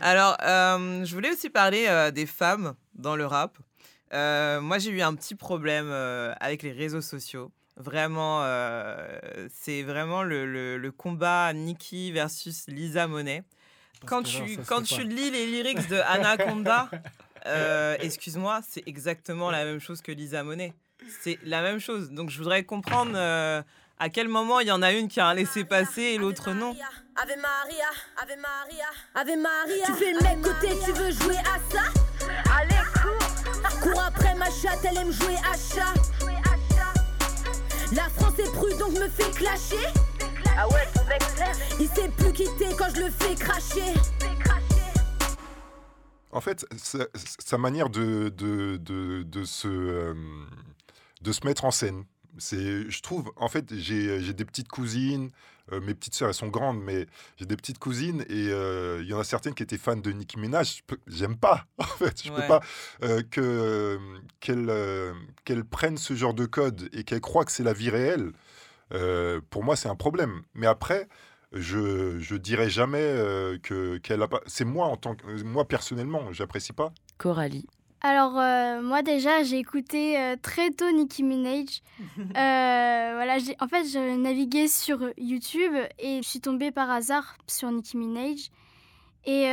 Alors, 0.00 0.36
je 0.40 1.14
voulais 1.14 1.30
aussi 1.30 1.50
parler 1.50 2.10
des 2.14 2.26
femmes 2.26 2.74
dans 2.94 3.16
le 3.16 3.26
rap. 3.26 3.58
Moi, 4.12 4.78
j'ai 4.78 4.90
eu 4.90 5.02
un 5.02 5.14
petit 5.14 5.34
problème 5.34 5.90
avec 6.40 6.62
les 6.62 6.72
réseaux 6.72 7.02
sociaux. 7.02 7.52
Vraiment, 7.76 8.40
euh, 8.42 9.18
c'est 9.52 9.82
vraiment 9.82 10.22
le, 10.22 10.44
le- 10.46 10.76
le 10.76 10.92
combat 10.92 11.52
Nicki 11.52 12.12
versus 12.12 12.64
Lisa 12.68 13.06
Monet. 13.06 13.42
Quand, 14.06 14.22
tu, 14.22 14.56
quand 14.66 14.82
tu 14.82 15.02
lis 15.04 15.30
les 15.30 15.46
lyrics 15.46 15.88
de 15.88 15.96
Anaconda, 16.06 16.90
euh, 17.46 17.96
excuse-moi, 18.00 18.60
c'est 18.68 18.82
exactement 18.86 19.50
la 19.50 19.64
même 19.64 19.80
chose 19.80 20.02
que 20.02 20.12
Lisa 20.12 20.42
Monet. 20.42 20.74
C'est 21.22 21.38
la 21.44 21.62
même 21.62 21.78
chose. 21.78 22.10
Donc, 22.10 22.28
je 22.30 22.36
voudrais 22.38 22.64
comprendre 22.64 23.12
euh, 23.14 23.62
à 23.98 24.08
quel 24.10 24.28
moment 24.28 24.60
il 24.60 24.66
y 24.68 24.72
en 24.72 24.82
a 24.82 24.92
une 24.92 25.08
qui 25.08 25.20
a 25.20 25.26
un 25.28 25.34
laissez-passer 25.34 26.02
et 26.02 26.18
l'autre 26.18 26.52
non. 26.52 26.76
Ave 27.16 27.36
Maria, 27.40 27.86
Ave 28.22 28.36
Maria, 28.38 28.86
Ave 29.14 29.38
Maria. 29.38 29.84
Tu 29.86 29.92
fais 29.94 30.12
le 30.12 30.20
mec 30.20 30.40
côté, 30.42 30.68
tu 30.84 30.92
veux 30.92 31.10
jouer 31.10 31.36
à 31.38 31.58
ça? 31.74 31.82
Allez, 32.58 32.74
cours 33.02 33.80
Cours 33.82 34.02
après 34.02 34.34
ma 34.34 34.46
chatte, 34.50 34.84
elle 34.90 34.98
aime 34.98 35.12
jouer 35.12 35.36
à 35.36 35.54
chat 35.56 35.94
La 37.94 38.08
France 38.08 38.38
est 38.38 38.52
prude 38.52 38.78
donc 38.78 38.92
me 38.92 39.08
fait 39.08 39.30
clasher. 39.32 39.86
Ah 40.56 40.68
ouais, 40.68 40.86
ton 40.94 41.04
mec 41.06 41.22
Il 41.80 41.88
sait 41.88 42.08
plus 42.08 42.32
quitter 42.32 42.68
quand 42.78 42.88
je 42.94 43.00
le 43.00 43.10
fais 43.10 43.34
cracher. 43.34 43.94
En 46.32 46.40
fait, 46.40 46.64
sa, 46.76 47.06
sa 47.40 47.58
manière 47.58 47.90
de, 47.90 48.28
de, 48.28 48.76
de, 48.76 49.24
de 49.24 49.44
se, 49.44 49.66
euh, 49.66 50.14
de 51.22 51.32
se 51.32 51.44
mettre 51.44 51.64
en 51.64 51.72
scène, 51.72 52.04
c'est, 52.40 52.90
je 52.90 53.02
trouve, 53.02 53.32
en 53.36 53.48
fait, 53.48 53.74
j'ai 53.76 54.20
j'ai 54.20 54.32
des 54.32 54.44
petites 54.44 54.68
cousines, 54.68 55.30
euh, 55.72 55.80
mes 55.80 55.94
petites 55.94 56.14
sœurs, 56.14 56.28
elles 56.28 56.34
sont 56.34 56.48
grandes, 56.48 56.80
mais 56.82 57.06
j'ai 57.36 57.46
des 57.46 57.56
petites 57.56 57.78
cousines 57.78 58.22
et 58.28 58.48
euh, 58.50 59.00
il 59.02 59.08
y 59.08 59.14
en 59.14 59.20
a 59.20 59.24
certaines 59.24 59.54
qui 59.54 59.62
étaient 59.62 59.78
fans 59.78 59.96
de 59.96 60.10
Nicki 60.10 60.38
Minaj. 60.38 60.82
J'aime 61.06 61.36
pas, 61.38 61.66
en 61.78 61.84
fait. 61.84 62.22
Je 62.24 62.30
Ouais. 62.30 62.36
peux 62.36 62.46
pas 62.48 62.60
euh, 63.04 63.22
que, 63.30 63.98
qu'elles 64.40 64.70
euh, 64.70 65.14
prennent 65.70 65.98
ce 65.98 66.14
genre 66.14 66.34
de 66.34 66.46
code 66.46 66.88
et 66.92 67.04
qu'elles 67.04 67.20
croient 67.20 67.44
que 67.44 67.52
c'est 67.52 67.62
la 67.64 67.72
vie 67.74 67.90
réelle. 67.90 68.32
euh, 68.92 69.40
pour 69.50 69.64
moi, 69.64 69.76
c'est 69.76 69.88
un 69.88 69.96
problème. 69.96 70.42
Mais 70.54 70.66
après, 70.66 71.08
je, 71.52 72.18
je 72.20 72.36
dirais 72.36 72.70
jamais 72.70 72.98
euh, 73.02 73.58
que 73.62 73.98
qu'elle 73.98 74.22
a 74.22 74.28
pas. 74.28 74.40
C'est 74.46 74.64
moi 74.64 74.86
en 74.86 74.96
tant 74.96 75.14
que 75.16 75.42
moi 75.42 75.66
personnellement, 75.68 76.32
j'apprécie 76.32 76.72
pas. 76.72 76.92
Coralie. 77.18 77.66
Alors, 78.02 78.38
euh, 78.38 78.80
moi 78.80 79.02
déjà, 79.02 79.42
j'ai 79.42 79.58
écouté 79.58 80.18
euh, 80.18 80.36
très 80.40 80.70
tôt 80.70 80.90
Nicki 80.90 81.22
Minaj. 81.22 81.82
Euh, 82.18 83.12
voilà, 83.14 83.38
j'ai- 83.38 83.56
en 83.60 83.68
fait, 83.68 83.84
je 83.84 84.16
naviguais 84.16 84.68
sur 84.68 85.00
YouTube 85.18 85.72
et 85.98 86.22
je 86.22 86.28
suis 86.28 86.40
tombée 86.40 86.70
par 86.70 86.90
hasard 86.90 87.36
sur 87.46 87.70
Nicki 87.70 87.96
Minaj. 87.96 88.50
Et 89.26 89.46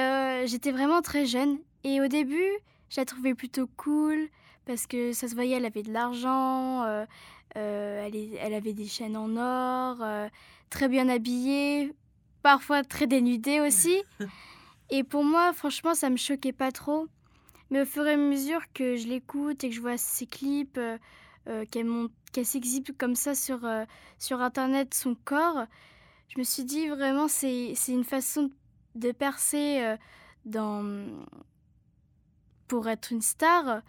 j'étais 0.45 0.71
vraiment 0.71 1.01
très 1.01 1.25
jeune. 1.25 1.57
Et 1.83 1.99
au 2.01 2.07
début, 2.07 2.49
je 2.89 3.01
la 3.01 3.05
trouvais 3.05 3.33
plutôt 3.35 3.67
cool 3.77 4.29
parce 4.65 4.85
que 4.87 5.11
ça 5.11 5.27
se 5.27 5.33
voyait, 5.35 5.57
elle 5.57 5.65
avait 5.65 5.83
de 5.83 5.91
l'argent, 5.91 6.85
elle, 7.55 8.11
elle 8.39 8.53
avait 8.53 8.73
des 8.73 8.85
chaînes 8.87 9.17
en 9.17 9.35
or, 9.35 9.97
très 10.69 10.87
bien 10.87 11.09
habillée, 11.09 11.93
parfois 12.43 12.83
très 12.83 13.07
dénudée 13.07 13.59
aussi. 13.59 14.01
Et 14.89 15.03
pour 15.03 15.23
moi, 15.25 15.51
franchement, 15.53 15.95
ça 15.95 16.09
me 16.09 16.17
choquait 16.17 16.53
pas 16.53 16.71
trop. 16.71 17.07
Mais 17.69 17.81
au 17.81 17.85
fur 17.85 18.05
et 18.07 18.13
à 18.13 18.17
mesure 18.17 18.61
que 18.73 18.95
je 18.95 19.07
l'écoute 19.07 19.63
et 19.63 19.69
que 19.69 19.75
je 19.75 19.81
vois 19.81 19.97
ses 19.97 20.25
clips, 20.25 20.77
euh, 20.77 20.97
euh, 21.47 21.65
qu'elle 22.33 22.45
s'exhibe 22.45 22.89
comme 22.97 23.15
ça 23.15 23.33
sur, 23.33 23.63
euh, 23.63 23.85
sur 24.19 24.41
Internet, 24.41 24.93
son 24.93 25.15
corps, 25.15 25.65
je 26.27 26.39
me 26.39 26.43
suis 26.43 26.65
dit 26.65 26.87
vraiment, 26.87 27.29
c'est 27.29 27.73
une 27.87 28.03
façon 28.03 28.51
de 28.95 29.13
percer 29.13 29.79
euh, 29.81 29.95
dans... 30.43 31.07
pour 32.67 32.89
être 32.89 33.13
une 33.13 33.21
star. 33.21 33.81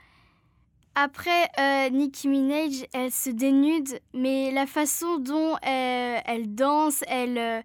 Après, 0.94 1.50
Nicki 1.90 2.28
Minaj, 2.28 2.87
elle 2.92 3.12
se 3.12 3.30
dénude, 3.30 4.00
mais 4.14 4.50
la 4.50 4.66
façon 4.66 5.18
dont 5.18 5.56
elle, 5.62 6.23
elle 6.26 6.54
danse, 6.54 7.04
elle, 7.06 7.64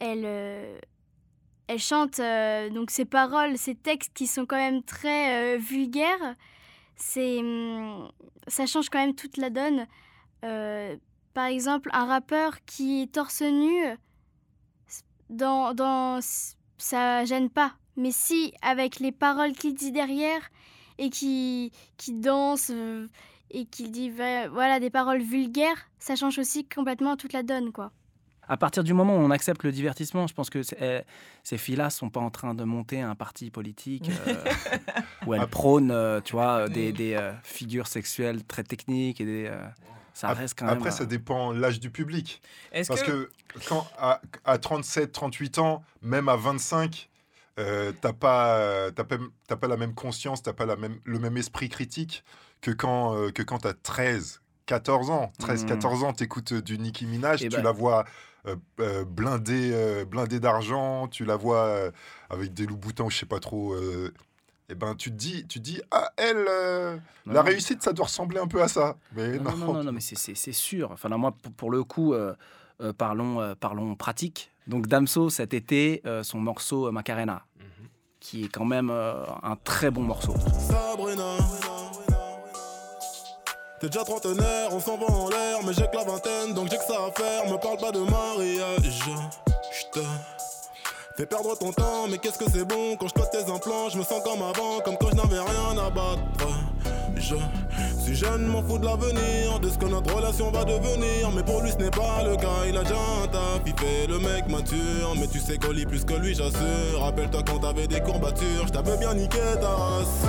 elle, 0.00 0.80
elle 1.66 1.78
chante 1.78 2.20
euh, 2.20 2.68
donc 2.70 2.90
ses 2.90 3.04
paroles, 3.04 3.56
ses 3.56 3.74
textes 3.74 4.12
qui 4.14 4.26
sont 4.26 4.46
quand 4.46 4.56
même 4.56 4.82
très 4.82 5.54
euh, 5.54 5.58
vulgaires. 5.58 6.36
C'est, 6.96 7.38
hum, 7.38 8.10
ça 8.46 8.66
change 8.66 8.88
quand 8.90 8.98
même 8.98 9.14
toute 9.14 9.36
la 9.36 9.50
donne. 9.50 9.86
Euh, 10.44 10.96
par 11.32 11.46
exemple, 11.46 11.90
un 11.92 12.04
rappeur 12.04 12.64
qui 12.64 13.02
est 13.02 13.12
torse 13.12 13.42
nu, 13.42 13.84
dans, 15.30 15.74
dans, 15.74 16.20
ça 16.78 17.24
gêne 17.24 17.50
pas. 17.50 17.74
Mais 17.96 18.10
si, 18.12 18.52
avec 18.62 19.00
les 19.00 19.12
paroles 19.12 19.52
qu'il 19.52 19.74
dit 19.74 19.90
derrière 19.90 20.50
et 20.98 21.10
qui, 21.10 21.72
qui 21.96 22.12
danse 22.12 22.70
et 23.50 23.64
qui 23.66 23.88
dit 23.88 24.10
voilà, 24.10 24.78
des 24.80 24.90
paroles 24.90 25.22
vulgaires, 25.22 25.88
ça 25.98 26.14
change 26.14 26.38
aussi 26.38 26.68
complètement 26.68 27.16
toute 27.16 27.32
la 27.32 27.42
donne, 27.42 27.72
quoi. 27.72 27.92
À 28.48 28.56
partir 28.56 28.84
du 28.84 28.92
moment 28.92 29.16
où 29.16 29.20
on 29.20 29.30
accepte 29.30 29.62
le 29.62 29.72
divertissement, 29.72 30.26
je 30.26 30.34
pense 30.34 30.50
que 30.50 30.60
eh, 30.80 31.00
ces 31.42 31.56
filles-là 31.58 31.90
sont 31.90 32.10
pas 32.10 32.20
en 32.20 32.30
train 32.30 32.54
de 32.54 32.64
monter 32.64 33.00
un 33.00 33.14
parti 33.14 33.50
politique 33.50 34.10
euh, 34.26 34.34
où 35.26 35.34
elles 35.34 35.46
prônent, 35.46 35.90
euh, 35.90 36.20
tu 36.20 36.32
vois, 36.32 36.68
des, 36.68 36.92
des, 36.92 37.14
euh, 37.14 37.32
figures 37.42 37.86
sexuelles 37.86 38.44
très 38.44 38.62
techniques 38.64 39.20
et 39.20 39.24
des. 39.24 39.46
euh, 39.46 39.66
Ça 40.12 40.28
reste 40.34 40.58
quand 40.58 40.66
même. 40.66 40.76
Après, 40.76 40.90
euh, 40.90 40.92
ça 40.92 41.06
dépend 41.06 41.52
l'âge 41.52 41.80
du 41.80 41.90
public. 41.90 42.42
Est-ce 42.72 42.88
Parce 42.88 43.02
que... 43.02 43.30
que, 43.48 43.58
quand 43.66 43.86
à, 43.98 44.20
à 44.44 44.58
37, 44.58 45.10
38 45.12 45.58
ans, 45.58 45.82
même 46.02 46.28
à 46.28 46.36
25, 46.36 47.08
euh, 47.58 47.92
t'as 48.00 48.12
pas, 48.12 48.90
t'as 48.92 49.04
pas, 49.04 49.16
t'as 49.46 49.56
pas 49.56 49.68
la 49.68 49.76
même 49.76 49.94
conscience, 49.94 50.42
t'as 50.42 50.52
pas 50.52 50.66
la 50.66 50.76
même, 50.76 50.98
le 51.04 51.18
même 51.18 51.36
esprit 51.36 51.68
critique 51.68 52.24
que 52.60 52.70
quand, 52.72 53.16
euh, 53.16 53.30
que 53.30 53.42
quand 53.42 53.58
t'as 53.58 53.74
13, 53.74 54.40
14 54.66 55.10
ans. 55.10 55.32
13, 55.38 55.62
Mhm. 55.62 55.68
14 55.68 56.04
ans, 56.04 56.12
t'écoutes 56.12 56.54
du 56.54 56.78
Nicki 56.78 57.06
Minaj, 57.06 57.42
Eh 57.42 57.48
tu 57.48 57.56
ben. 57.56 57.62
la 57.62 57.72
vois 57.72 58.04
euh, 58.46 58.56
euh, 58.80 59.04
blindée, 59.04 59.70
euh, 59.72 60.04
blindée 60.04 60.38
d'argent, 60.40 61.08
tu 61.08 61.24
la 61.24 61.36
vois 61.36 61.64
euh, 61.64 61.90
avec 62.30 62.52
des 62.54 62.66
loups 62.66 62.76
boutins, 62.76 63.08
je 63.08 63.16
sais 63.18 63.26
pas 63.26 63.40
trop. 63.40 63.72
euh, 63.74 64.12
et 64.68 64.74
ben, 64.74 64.94
tu 64.94 65.10
te 65.10 65.16
dis, 65.16 65.46
tu 65.46 65.58
te 65.60 65.64
dis, 65.64 65.80
ah, 65.90 66.10
elle, 66.16 66.44
euh, 66.48 66.96
la 67.26 67.42
réussite, 67.42 67.82
ça 67.82 67.92
doit 67.92 68.06
ressembler 68.06 68.38
un 68.40 68.46
peu 68.46 68.62
à 68.62 68.68
ça. 68.68 68.96
Mais 69.14 69.38
Non, 69.38 69.44
non, 69.52 69.56
non, 69.56 69.72
non, 69.74 69.84
non, 69.84 69.92
mais 69.92 70.00
c'est- 70.00 70.52
sûr. 70.52 70.90
Enfin, 70.92 71.08
là, 71.10 71.16
moi, 71.18 71.32
pour, 71.32 71.52
pour 71.52 71.70
le 71.70 71.84
coup, 71.84 72.14
euh, 72.14 72.34
euh, 72.80 72.92
parlons, 72.94 73.40
euh, 73.40 73.54
parlons 73.54 73.94
pratique. 73.94 74.50
Donc, 74.66 74.86
Damso, 74.86 75.28
cet 75.30 75.52
été, 75.52 76.00
euh, 76.06 76.22
son 76.22 76.38
morceau 76.38 76.86
euh, 76.88 76.90
Macarena, 76.92 77.44
qui 78.20 78.44
est 78.44 78.48
quand 78.48 78.64
même 78.64 78.88
euh, 78.90 79.24
un 79.42 79.56
très 79.56 79.90
bon 79.90 80.02
morceau. 80.02 80.34
Sabrina. 80.58 81.36
T'es 83.84 83.90
déjà 83.90 84.02
trentenaire, 84.02 84.70
on 84.72 84.80
s'en 84.80 84.96
va 84.96 85.04
en 85.12 85.28
l'air, 85.28 85.58
mais 85.62 85.74
j'ai 85.74 85.86
que 85.86 85.94
la 85.94 86.04
vingtaine, 86.04 86.54
donc 86.54 86.70
j'ai 86.70 86.78
que 86.78 86.84
ça 86.84 86.94
à 87.06 87.10
faire. 87.12 87.44
Me 87.52 87.58
parle 87.58 87.76
pas 87.76 87.92
de 87.92 87.98
mariage. 87.98 89.04
J'te 89.78 90.00
fais 91.18 91.26
perdre 91.26 91.54
ton 91.58 91.70
temps, 91.70 92.08
mais 92.08 92.16
qu'est-ce 92.16 92.38
que 92.38 92.50
c'est 92.50 92.64
bon 92.64 92.96
quand 92.96 93.08
je 93.08 93.12
tes 93.12 93.52
implants? 93.52 93.90
Je 93.90 93.98
me 93.98 94.02
sens 94.02 94.22
comme 94.24 94.40
avant, 94.40 94.80
comme 94.82 94.96
quand 94.96 95.10
je 95.10 95.16
n'avais 95.16 95.38
rien 95.38 95.76
à 95.76 95.90
battre. 95.90 96.22
Je 97.16 97.36
suis 98.02 98.14
jeune, 98.14 98.46
m'en 98.46 98.62
fous 98.62 98.78
de 98.78 98.86
l'avenir, 98.86 99.60
de 99.60 99.68
ce 99.68 99.76
que 99.76 99.84
notre 99.84 100.14
relation 100.14 100.50
va 100.50 100.64
devenir. 100.64 101.30
Mais 101.32 101.42
pour 101.42 101.60
lui, 101.60 101.70
ce 101.70 101.76
n'est 101.76 101.90
pas 101.90 102.22
le 102.24 102.36
cas, 102.36 102.64
il 102.66 102.78
a 102.78 102.84
déjà 102.84 102.96
un 103.22 103.28
taf, 103.28 103.60
il 103.66 104.10
le 104.10 104.18
mec 104.18 104.48
mature. 104.48 105.14
Mais 105.20 105.26
tu 105.26 105.40
sais 105.40 105.58
qu'on 105.58 105.72
lit 105.72 105.84
plus 105.84 106.06
que 106.06 106.14
lui, 106.14 106.34
j'assure. 106.34 107.00
Rappelle-toi 107.00 107.42
quand 107.46 107.58
t'avais 107.58 107.86
des 107.86 108.00
courbatures, 108.00 108.66
je 108.66 108.72
t'avais 108.72 108.96
bien 108.96 109.12
niqué 109.12 109.40
ta 109.60 109.68
race. 109.68 110.24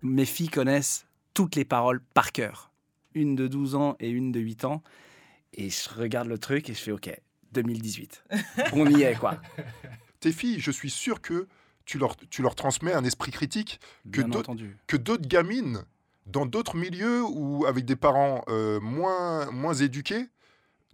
Mes 0.00 0.26
filles 0.26 0.50
connaissent 0.50 1.06
toutes 1.34 1.56
les 1.56 1.64
paroles 1.64 2.00
par 2.14 2.32
cœur. 2.32 2.70
Une 3.14 3.34
de 3.36 3.46
12 3.46 3.74
ans 3.74 3.96
et 4.00 4.08
une 4.10 4.32
de 4.32 4.40
8 4.40 4.64
ans. 4.64 4.82
Et 5.52 5.70
je 5.70 5.88
regarde 5.90 6.28
le 6.28 6.38
truc 6.38 6.68
et 6.70 6.74
je 6.74 6.80
fais 6.80 6.92
OK, 6.92 7.10
2018. 7.52 8.24
On 8.72 8.86
y 8.90 9.02
est, 9.02 9.14
quoi. 9.16 9.40
tes 10.20 10.32
filles, 10.32 10.58
je 10.60 10.70
suis 10.70 10.90
sûr 10.90 11.20
que 11.20 11.46
tu 11.84 11.98
leur, 11.98 12.16
tu 12.16 12.42
leur 12.42 12.54
transmets 12.54 12.92
un 12.94 13.04
esprit 13.04 13.30
critique 13.30 13.78
que 14.10 14.20
Bien 14.22 14.28
d'autres 14.28 14.50
entendu. 14.50 14.76
que 14.86 14.96
d'autres 14.96 15.28
gamines 15.28 15.84
dans 16.26 16.46
d'autres 16.46 16.76
milieux 16.76 17.22
ou 17.22 17.66
avec 17.66 17.84
des 17.84 17.96
parents 17.96 18.42
euh, 18.48 18.80
moins, 18.80 19.50
moins 19.50 19.74
éduqués 19.74 20.26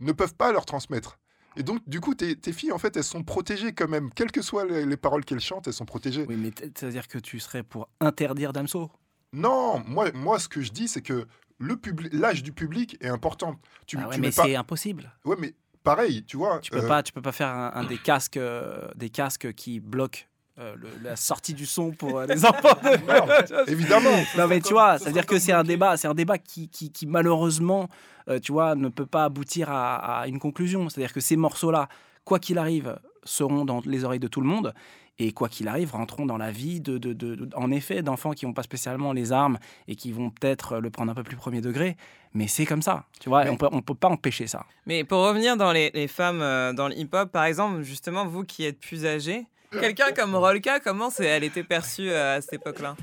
ne 0.01 0.13
peuvent 0.13 0.35
pas 0.35 0.51
leur 0.53 0.67
transmettre. 0.67 1.19
Et 1.57 1.63
donc, 1.63 1.81
du 1.89 2.01
coup, 2.01 2.15
tes, 2.15 2.37
tes 2.37 2.53
filles, 2.53 2.73
en 2.73 2.79
fait, 2.79 2.97
elles 2.97 3.05
sont 3.05 3.23
protégées 3.23 3.73
quand 3.73 3.89
même. 3.89 4.11
Quelles 4.15 4.31
que 4.33 4.43
soient 4.43 4.65
les, 4.65 4.85
les 4.87 4.97
paroles 4.97 5.25
qu'elles 5.25 5.41
chantent, 5.41 5.67
elles 5.69 5.73
sont 5.73 5.85
protégées. 5.85 6.25
Oui, 6.29 6.37
mais 6.37 6.51
c'est-à-dire 6.59 7.07
que 7.09 7.19
tu 7.19 7.39
serais 7.41 7.63
pour 7.63 7.89
interdire 8.01 8.53
Damso? 8.53 8.91
Non, 9.33 9.83
moi, 9.87 10.11
moi, 10.13 10.39
ce 10.39 10.49
que 10.49 10.61
je 10.61 10.71
dis, 10.73 10.89
c'est 10.89 11.03
que 11.03 11.27
le 11.59 11.77
public, 11.77 12.13
l'âge 12.13 12.43
du 12.43 12.53
public 12.53 12.97
est 13.01 13.09
important. 13.09 13.57
Tu, 13.87 13.97
Ah 14.01 14.09
ouais, 14.09 14.15
tu 14.15 14.21
mais 14.21 14.29
mets 14.29 14.33
pas... 14.33 14.45
c'est 14.45 14.57
impossible. 14.57 15.13
Ouais, 15.25 15.37
mais 15.39 15.55
pareil, 15.85 16.25
tu 16.25 16.37
vois. 16.37 16.59
Tu 16.61 16.71
peux 16.71 16.85
euh, 16.85 16.89
pas, 16.89 17.03
tu 17.03 17.13
peux 17.13 17.23
pas 17.23 17.33
faire 17.33 17.49
un, 17.49 17.73
un 17.75 17.85
des 17.85 17.99
casques, 17.99 18.37
euh, 18.39 18.89
des 18.97 19.11
casques 19.11 19.53
qui 19.53 19.79
bloquent 19.79 20.21
euh, 20.59 20.75
le- 20.77 20.89
la 21.03 21.17
sortie 21.17 21.55
du 21.55 21.67
son 21.67 21.93
pour 21.93 22.19
euh, 22.19 22.27
les 22.27 22.45
enfants. 22.47 22.77
Évidemment. 23.67 24.11
non 24.39 24.49
mais 24.49 24.61
tu 24.61 24.73
vois, 24.73 24.99
c'est-à-dire 24.99 25.27
que 25.27 25.39
c'est 25.39 25.53
un 25.53 25.65
débat, 25.65 25.97
c'est 25.97 26.09
un 26.09 26.15
débat 26.15 26.39
qui, 26.39 26.69
qui, 26.69 26.91
qui, 26.91 27.07
malheureusement, 27.07 27.89
euh, 28.29 28.39
tu 28.41 28.53
vois, 28.53 28.75
ne 28.75 28.89
peut 28.89 29.07
pas 29.07 29.25
aboutir 29.25 29.71
à, 29.71 30.21
à 30.23 30.27
une 30.29 30.39
conclusion. 30.39 30.89
C'est-à-dire 30.89 31.13
que 31.13 31.21
ces 31.21 31.37
morceaux-là, 31.37 31.89
quoi 32.25 32.39
qu'il 32.39 32.59
arrive, 32.59 32.99
seront 33.25 33.65
dans 33.65 33.81
les 33.85 34.05
oreilles 34.05 34.19
de 34.21 34.29
tout 34.29 34.41
le 34.41 34.47
monde. 34.47 34.75
Et 35.23 35.33
quoi 35.33 35.49
qu'il 35.51 35.69
arrive, 35.69 35.93
rentreront 35.93 36.25
dans 36.25 36.39
la 36.39 36.51
vie, 36.51 36.81
de, 36.81 36.97
de, 36.97 37.13
de- 37.13 37.35
de- 37.35 37.49
en 37.55 37.71
effet, 37.71 38.01
d'enfants 38.03 38.33
qui 38.33 38.47
n'ont 38.47 38.55
pas 38.55 38.63
spécialement 38.63 39.13
les 39.13 39.33
armes 39.33 39.59
et 39.87 39.95
qui 39.95 40.13
vont 40.13 40.31
peut-être 40.31 40.79
le 40.81 40.89
prendre 40.89 41.13
un 41.13 41.15
peu 41.15 41.23
plus 41.23 41.37
premier 41.37 41.61
degré. 41.61 41.97
Mais 42.33 42.47
c'est 42.49 42.65
comme 42.65 42.81
ça, 42.81 43.05
tu 43.21 43.29
vois, 43.29 43.45
Mais- 43.45 43.51
on 43.51 43.57
peut, 43.57 43.69
on 43.71 43.83
peut 43.83 43.95
pas 43.95 44.09
empêcher 44.09 44.47
ça. 44.47 44.65
Mais 44.87 45.05
pour 45.05 45.19
revenir 45.27 45.57
dans 45.59 45.73
les, 45.73 45.91
les 45.93 46.09
femmes 46.09 46.41
euh, 46.41 46.73
dans 46.73 46.89
le 46.89 46.99
hip-hop, 46.99 47.31
par 47.31 47.45
exemple, 47.45 47.83
justement, 47.83 48.25
vous 48.27 48.45
qui 48.45 48.65
êtes 48.65 48.81
plus 48.81 49.05
âgés, 49.05 49.45
quelqu'un 49.73 50.13
comme 50.17 50.35
Rolka, 50.35 50.81
comment 50.81 51.11
c'est- 51.11 51.27
elle 51.27 51.45
était 51.45 51.65
perçue 51.65 52.11
euh, 52.11 52.39
à 52.39 52.41
cette 52.41 52.55
époque-là? 52.55 52.97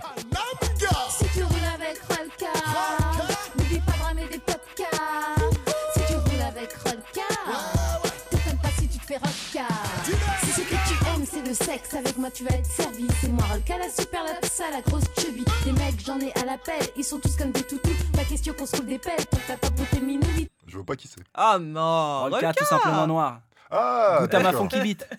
Le 11.47 11.53
sexe, 11.53 11.93
avec 11.93 12.17
moi 12.17 12.29
tu 12.31 12.43
vas 12.43 12.55
être 12.55 12.65
servi. 12.65 13.07
C'est 13.21 13.29
moi 13.29 13.43
Rolka, 13.49 13.77
la 13.77 13.89
super, 13.89 14.23
la 14.23 14.47
ça, 14.47 14.65
la 14.71 14.81
grosse 14.81 15.05
chubby. 15.17 15.45
Des 15.63 15.71
mecs, 15.71 15.99
j'en 16.05 16.19
ai 16.19 16.31
à 16.39 16.45
l'appel, 16.45 16.81
ils 16.95 17.03
sont 17.03 17.19
tous 17.19 17.35
comme 17.37 17.51
des 17.51 17.63
toutous. 17.63 17.89
Pas 18.13 18.23
question 18.25 18.53
qu'on 18.53 18.65
se 18.65 18.75
roule 18.75 18.87
des 18.87 18.99
pelles 18.99 19.25
pour 19.29 19.39
que 19.39 19.47
t'as 19.47 19.57
pas 19.57 19.69
tes 19.91 20.01
minouilles. 20.01 20.49
Je 20.67 20.75
vois 20.75 20.85
pas 20.85 20.95
qui 20.95 21.07
c'est. 21.07 21.21
Oh 21.37 21.57
non 21.59 22.21
Rolka, 22.23 22.53
tout 22.53 22.65
simplement 22.65 23.07
noir. 23.07 23.41
Ah, 23.71 24.19
Goûte 24.21 24.33
à 24.33 24.39
ma 24.39 24.53
funky 24.53 24.79
beat. 24.81 25.07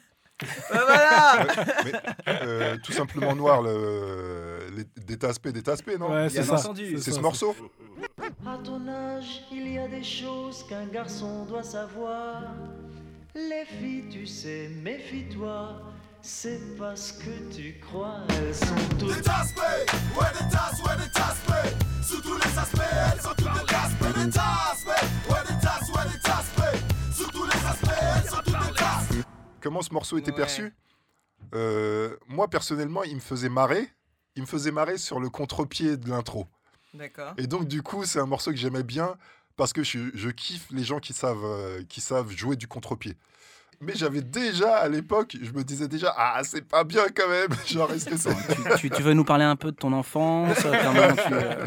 Bah 0.73 0.85
voilà 0.87 1.47
Mais, 1.85 1.93
euh, 2.29 2.77
tout 2.85 2.93
simplement 2.93 3.35
noir, 3.35 3.61
le, 3.61 4.69
les, 4.73 4.85
des 5.05 5.19
taspés, 5.19 5.51
des 5.51 5.65
taspés, 5.65 5.99
non? 5.99 6.13
Ouais, 6.13 6.29
c'est 6.29 6.45
ça. 6.45 6.59
C'est 6.59 7.11
ce 7.11 7.19
morceau 7.19 7.57
À 8.47 8.57
ton 8.63 8.87
âge, 8.87 9.43
il 9.51 9.73
y 9.73 9.79
a 9.79 9.89
des 9.89 10.05
choses 10.05 10.65
qu'un 10.69 10.87
garçon 10.87 11.45
doit 11.45 11.65
savoir. 11.65 12.43
Les 13.35 13.65
filles, 13.67 14.05
tu 14.09 14.27
sais, 14.27 14.69
méfie-toi. 14.81 15.81
C'est 16.31 16.61
parce 16.77 17.13
que 17.13 17.55
tu 17.57 17.81
crois, 17.81 18.19
elles 18.29 18.55
sont 18.55 18.75
toutes. 18.99 19.17
Des 19.17 19.23
taspés, 19.23 19.61
ouais 19.63 20.27
des 20.35 20.51
tasses, 20.55 20.83
ouais 20.83 20.97
des 21.03 21.11
taspés 21.11 21.75
Sous 22.03 22.21
tous 22.21 22.35
les 22.37 22.59
aspects, 22.59 22.81
elles 23.15 23.21
sont 23.23 23.29
toutes 23.31 23.55
des 23.55 23.67
taspés 23.67 24.25
Des 24.25 24.31
taspés, 24.31 25.07
ouais 25.31 25.43
des 25.49 25.61
tasses, 25.67 25.89
ouais 25.89 26.13
des 26.13 26.21
taspés 26.21 26.79
Sous 27.15 27.31
tous 27.31 27.45
les 27.45 27.67
aspects, 27.67 27.89
elles 28.23 28.29
sont 28.31 28.37
toutes 28.45 28.69
des 28.69 28.75
taspés 28.75 29.23
Comment 29.63 29.81
ce 29.81 29.93
morceau 29.95 30.19
était 30.19 30.31
Ouais. 30.33 30.37
perçu? 30.37 30.75
Euh, 31.55 32.15
Moi, 32.29 32.47
personnellement, 32.49 33.05
il 33.05 33.15
me 33.15 33.21
faisait 33.21 33.49
marrer. 33.49 33.89
Il 34.37 34.43
me 34.43 34.47
faisait 34.47 34.71
marrer 34.71 34.99
sur 34.99 35.21
le 35.21 35.31
contre-pied 35.31 35.97
de 35.97 36.11
l'intro. 36.11 36.47
D'accord. 36.93 37.33
Et 37.39 37.47
donc, 37.47 37.67
du 37.67 37.81
coup, 37.83 38.05
c'est 38.05 38.21
un 38.21 38.27
morceau 38.27 38.51
que 38.51 38.59
j'aimais 38.59 38.83
bien 38.83 39.17
parce 39.57 39.73
que 39.73 39.83
je, 39.83 40.11
je 40.15 40.29
kiffe 40.29 40.67
les 40.71 40.85
gens 40.85 41.01
qui 41.01 41.15
savent, 41.15 41.43
euh, 41.45 41.83
qui 41.89 42.03
savent 42.03 42.31
jouer 42.31 42.55
du 42.57 42.69
contre-pied. 42.69 43.17
Mais 43.81 43.93
j'avais 43.95 44.23
déjà, 44.23 44.77
à 44.79 44.89
l'époque, 44.89 45.37
je 45.41 45.53
me 45.53 45.63
disais 45.63 45.87
déjà, 45.87 46.13
ah, 46.17 46.41
c'est 46.43 46.67
pas 46.67 46.83
bien 46.83 47.05
quand 47.15 47.29
même. 47.29 47.49
Genre, 47.67 47.93
est-ce 47.93 48.07
que 48.07 48.17
c'est. 48.17 48.31
tu, 48.79 48.91
tu 48.91 49.03
veux 49.03 49.15
nous 49.15 49.25
parler 49.25 49.45
un 49.45 49.55
peu 49.55 49.71
de 49.71 49.77
ton 49.77 49.93
enfance? 49.93 50.59
Comment 50.63 51.13
tu, 51.15 51.33
euh, 51.35 51.67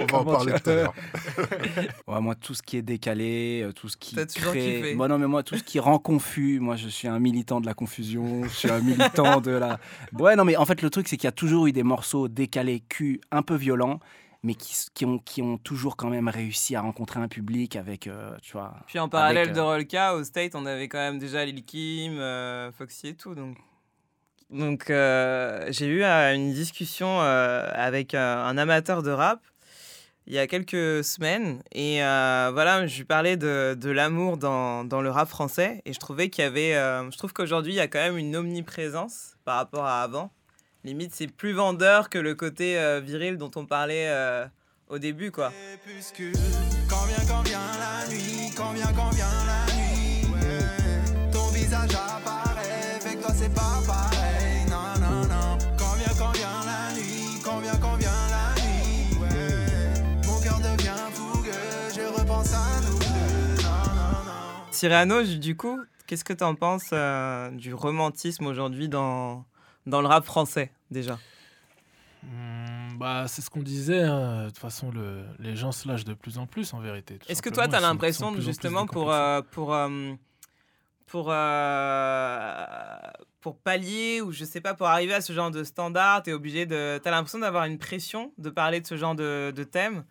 On 0.00 0.06
va 0.06 0.18
en 0.18 0.24
parler 0.24 0.54
tu- 0.54 0.60
tout 0.62 0.70
à 0.70 0.74
l'heure. 0.74 0.94
Ouais, 2.06 2.20
moi, 2.20 2.34
tout 2.36 2.54
ce 2.54 2.62
qui 2.62 2.78
est 2.78 2.82
décalé, 2.82 3.62
euh, 3.64 3.72
tout 3.72 3.88
ce 3.90 3.96
qui 3.98 4.14
T'as 4.14 4.24
toujours 4.24 4.52
crée... 4.52 4.60
kiffé. 4.76 4.94
Moi, 4.94 5.08
non, 5.08 5.18
mais 5.18 5.26
moi, 5.26 5.42
tout 5.42 5.56
ce 5.58 5.62
qui 5.62 5.78
rend 5.78 5.98
confus, 5.98 6.58
moi, 6.60 6.76
je 6.76 6.88
suis 6.88 7.08
un 7.08 7.18
militant 7.18 7.60
de 7.60 7.66
la 7.66 7.74
confusion, 7.74 8.44
je 8.44 8.48
suis 8.48 8.70
un 8.70 8.80
militant 8.80 9.40
de 9.42 9.50
la... 9.50 9.78
Ouais, 10.18 10.36
non, 10.36 10.44
mais 10.46 10.56
en 10.56 10.64
fait, 10.64 10.80
le 10.80 10.88
truc, 10.88 11.06
c'est 11.08 11.16
qu'il 11.18 11.26
y 11.26 11.28
a 11.28 11.32
toujours 11.32 11.66
eu 11.66 11.72
des 11.72 11.82
morceaux 11.82 12.28
décalés, 12.28 12.82
cul, 12.88 13.20
un 13.30 13.42
peu 13.42 13.56
violents, 13.56 14.00
mais 14.46 14.54
qui, 14.54 15.04
ont, 15.04 15.18
qui 15.18 15.42
ont 15.42 15.58
toujours 15.58 15.96
quand 15.96 16.08
même 16.08 16.28
réussi 16.28 16.76
à 16.76 16.80
rencontrer 16.80 17.18
un 17.18 17.26
public 17.26 17.74
avec, 17.74 18.06
euh, 18.06 18.36
tu 18.42 18.52
vois... 18.52 18.74
Puis 18.86 19.00
en 19.00 19.08
parallèle 19.08 19.48
Avec, 19.48 19.54
de 19.54 19.60
euh, 19.60 19.64
Rolka, 19.64 20.14
au 20.14 20.22
State, 20.22 20.54
on 20.54 20.66
avait 20.66 20.86
quand 20.88 20.98
même 20.98 21.18
déjà 21.18 21.44
Lil 21.44 21.64
Kim, 21.64 22.16
euh, 22.20 22.70
Foxy 22.70 23.08
et 23.08 23.14
tout. 23.14 23.34
Donc, 23.34 23.56
donc 24.50 24.88
euh, 24.88 25.66
j'ai 25.70 25.86
eu 25.86 26.04
euh, 26.04 26.32
une 26.32 26.52
discussion 26.52 27.20
euh, 27.20 27.68
avec 27.74 28.14
euh, 28.14 28.44
un 28.44 28.56
amateur 28.56 29.02
de 29.02 29.10
rap 29.10 29.40
il 30.28 30.34
y 30.34 30.38
a 30.38 30.46
quelques 30.46 31.04
semaines. 31.04 31.62
Et 31.72 32.04
euh, 32.04 32.50
voilà, 32.52 32.86
je 32.86 32.96
lui 32.98 33.04
parlais 33.04 33.36
de, 33.36 33.76
de 33.78 33.90
l'amour 33.90 34.36
dans, 34.36 34.84
dans 34.84 35.00
le 35.00 35.10
rap 35.10 35.28
français. 35.28 35.82
Et 35.86 35.92
je 35.92 35.98
trouvais 35.98 36.30
qu'il 36.30 36.44
y 36.44 36.46
avait. 36.46 36.74
euh, 36.74 37.10
je 37.10 37.18
trouve 37.18 37.32
qu'aujourd'hui, 37.32 37.72
il 37.72 37.76
y 37.76 37.80
a 37.80 37.88
quand 37.88 38.00
même 38.00 38.18
une 38.18 38.34
omniprésence 38.36 39.36
par 39.44 39.56
rapport 39.56 39.84
à 39.84 40.02
avant. 40.02 40.32
Limite, 40.84 41.14
c'est 41.14 41.26
plus 41.26 41.52
vendeur 41.52 42.08
que 42.10 42.18
le 42.18 42.34
côté 42.34 42.78
euh, 42.78 43.00
viril 43.00 43.38
dont 43.38 43.50
on 43.56 43.66
parlait 43.66 44.06
euh, 44.08 44.46
au 44.88 44.98
début, 44.98 45.30
quoi. 45.32 45.52
Crépuscule, 45.82 46.32
quand 46.88 47.04
vient, 47.06 47.24
quand 47.28 47.42
vient 47.42 47.58
la 47.78 48.08
nuit, 48.08 48.50
quand 48.56 48.72
vient, 48.72 48.92
quand 48.94 49.10
vient 49.10 49.26
la 49.46 49.74
nuit. 49.74 50.26
ouais. 50.32 51.30
Ton 51.32 51.48
visage 51.48 51.90
apparaît, 51.94 53.00
fait 53.00 53.16
que 53.16 53.22
toi 53.22 53.32
c'est 53.34 53.52
pas 53.52 53.80
pareil. 53.84 54.64
Non, 54.70 55.00
non, 55.00 55.22
non. 55.26 55.58
Quand 55.76 55.94
vient, 55.96 56.14
quand 56.16 56.30
vient 56.32 56.64
la 56.64 56.94
nuit, 56.94 57.40
quand 57.44 57.58
vient, 57.58 57.76
quand 57.80 57.96
vient 57.96 58.10
la 58.30 58.62
nuit. 58.62 59.18
ouais. 59.20 60.24
Mon 60.24 60.40
cœur 60.40 60.58
devient 60.60 61.12
fougueux, 61.12 61.50
je 61.96 62.20
repense 62.20 62.54
à 62.54 62.80
nous 62.82 62.98
deux. 62.98 63.62
Non, 63.64 63.70
non, 63.92 64.24
non. 64.24 64.70
Cyrano, 64.70 65.24
ju- 65.24 65.38
du 65.40 65.56
coup, 65.56 65.80
qu'est-ce 66.06 66.22
que 66.24 66.32
tu 66.32 66.44
en 66.44 66.54
penses 66.54 66.90
euh, 66.92 67.50
du 67.50 67.74
romantisme 67.74 68.46
aujourd'hui 68.46 68.88
dans, 68.88 69.44
dans 69.86 70.00
le 70.00 70.08
rap 70.08 70.24
français, 70.24 70.70
déjà 70.90 71.18
Hmm, 72.22 72.98
Bah, 72.98 73.26
c'est 73.28 73.40
ce 73.42 73.50
qu'on 73.50 73.62
disait. 73.62 74.02
hein. 74.02 74.44
De 74.44 74.48
toute 74.48 74.58
façon, 74.58 74.90
le, 74.90 75.24
les 75.38 75.54
gens 75.54 75.70
se 75.70 75.86
lâchent 75.86 76.04
de 76.04 76.14
plus 76.14 76.38
en 76.38 76.46
plus, 76.46 76.74
en 76.74 76.80
vérité. 76.80 77.18
Est-ce 77.28 77.40
que 77.42 77.50
toi, 77.50 77.68
tu 77.68 77.74
as 77.76 77.80
l'impression, 77.80 78.34
justement, 78.40 78.86
pour, 78.86 79.12
euh, 79.12 79.42
pour, 79.52 79.72
euh, 79.74 80.14
pour, 81.06 81.28
euh, 81.30 82.96
pour 83.40 83.58
pallier 83.58 84.20
ou 84.22 84.32
je 84.32 84.44
sais 84.44 84.60
pas, 84.60 84.74
pour 84.74 84.86
arriver 84.88 85.14
à 85.14 85.20
ce 85.20 85.32
genre 85.32 85.50
de 85.50 85.62
standard, 85.62 86.22
tu 86.22 86.30
es 86.30 86.32
obligé 86.32 86.66
de. 86.66 86.98
Tu 87.02 87.08
as 87.08 87.10
l'impression 87.12 87.38
d'avoir 87.38 87.64
une 87.66 87.78
pression 87.78 88.32
de 88.38 88.50
parler 88.50 88.80
de 88.80 88.86
ce 88.86 88.96
genre 88.96 89.14
de, 89.14 89.52
de 89.54 89.64
thème? 89.64 90.04